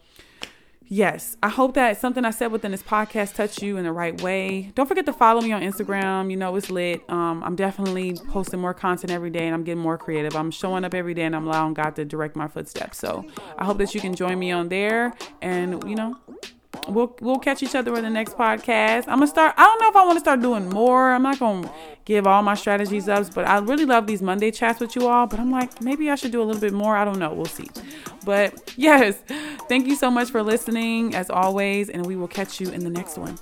yes, 0.91 1.37
I 1.41 1.47
hope 1.47 1.73
that 1.75 1.99
something 1.99 2.25
I 2.25 2.31
said 2.31 2.51
within 2.51 2.71
this 2.71 2.83
podcast 2.83 3.33
touched 3.33 3.63
you 3.63 3.77
in 3.77 3.85
the 3.85 3.93
right 3.93 4.21
way. 4.21 4.71
Don't 4.75 4.87
forget 4.87 5.05
to 5.05 5.13
follow 5.13 5.41
me 5.41 5.53
on 5.53 5.61
Instagram. 5.61 6.29
You 6.29 6.35
know, 6.35 6.55
it's 6.57 6.69
lit. 6.69 7.01
Um, 7.09 7.41
I'm 7.43 7.55
definitely 7.55 8.17
posting 8.27 8.59
more 8.59 8.73
content 8.73 9.09
every 9.09 9.29
day 9.29 9.45
and 9.47 9.55
I'm 9.55 9.63
getting 9.63 9.81
more 9.81 9.97
creative. 9.97 10.35
I'm 10.35 10.51
showing 10.51 10.83
up 10.83 10.93
every 10.93 11.13
day 11.13 11.23
and 11.23 11.35
I'm 11.35 11.47
allowing 11.47 11.73
God 11.73 11.95
to 11.95 12.03
direct 12.03 12.35
my 12.35 12.47
footsteps. 12.47 12.97
So 12.97 13.25
I 13.57 13.63
hope 13.63 13.77
that 13.77 13.95
you 13.95 14.01
can 14.01 14.13
join 14.13 14.37
me 14.37 14.51
on 14.51 14.67
there 14.67 15.13
and, 15.41 15.81
you 15.89 15.95
know, 15.95 16.17
we'll 16.87 17.15
we'll 17.21 17.39
catch 17.39 17.63
each 17.63 17.75
other 17.75 17.95
in 17.95 18.03
the 18.03 18.09
next 18.09 18.37
podcast. 18.37 19.03
I'm 19.07 19.19
gonna 19.19 19.27
start. 19.27 19.53
I 19.57 19.63
don't 19.63 19.81
know 19.81 19.89
if 19.89 19.95
I 19.95 20.05
want 20.05 20.15
to 20.17 20.19
start 20.19 20.41
doing 20.41 20.69
more. 20.69 21.11
I'm 21.11 21.23
not 21.23 21.39
gonna 21.39 21.71
give 22.05 22.25
all 22.27 22.41
my 22.41 22.55
strategies 22.55 23.07
up, 23.07 23.33
but 23.33 23.47
I 23.47 23.59
really 23.59 23.85
love 23.85 24.07
these 24.07 24.21
Monday 24.21 24.51
chats 24.51 24.79
with 24.79 24.95
you 24.95 25.07
all. 25.07 25.27
But 25.27 25.39
I'm 25.39 25.51
like, 25.51 25.81
maybe 25.81 26.09
I 26.09 26.15
should 26.15 26.31
do 26.31 26.41
a 26.41 26.45
little 26.45 26.61
bit 26.61 26.73
more. 26.73 26.95
I 26.95 27.05
don't 27.05 27.19
know. 27.19 27.33
We'll 27.33 27.45
see. 27.45 27.69
But 28.25 28.73
yes, 28.77 29.21
thank 29.67 29.87
you 29.87 29.95
so 29.95 30.09
much 30.09 30.29
for 30.29 30.43
listening 30.43 31.15
as 31.15 31.29
always, 31.29 31.89
and 31.89 32.05
we 32.05 32.15
will 32.15 32.27
catch 32.27 32.59
you 32.59 32.69
in 32.69 32.83
the 32.83 32.89
next 32.89 33.17
one. 33.17 33.37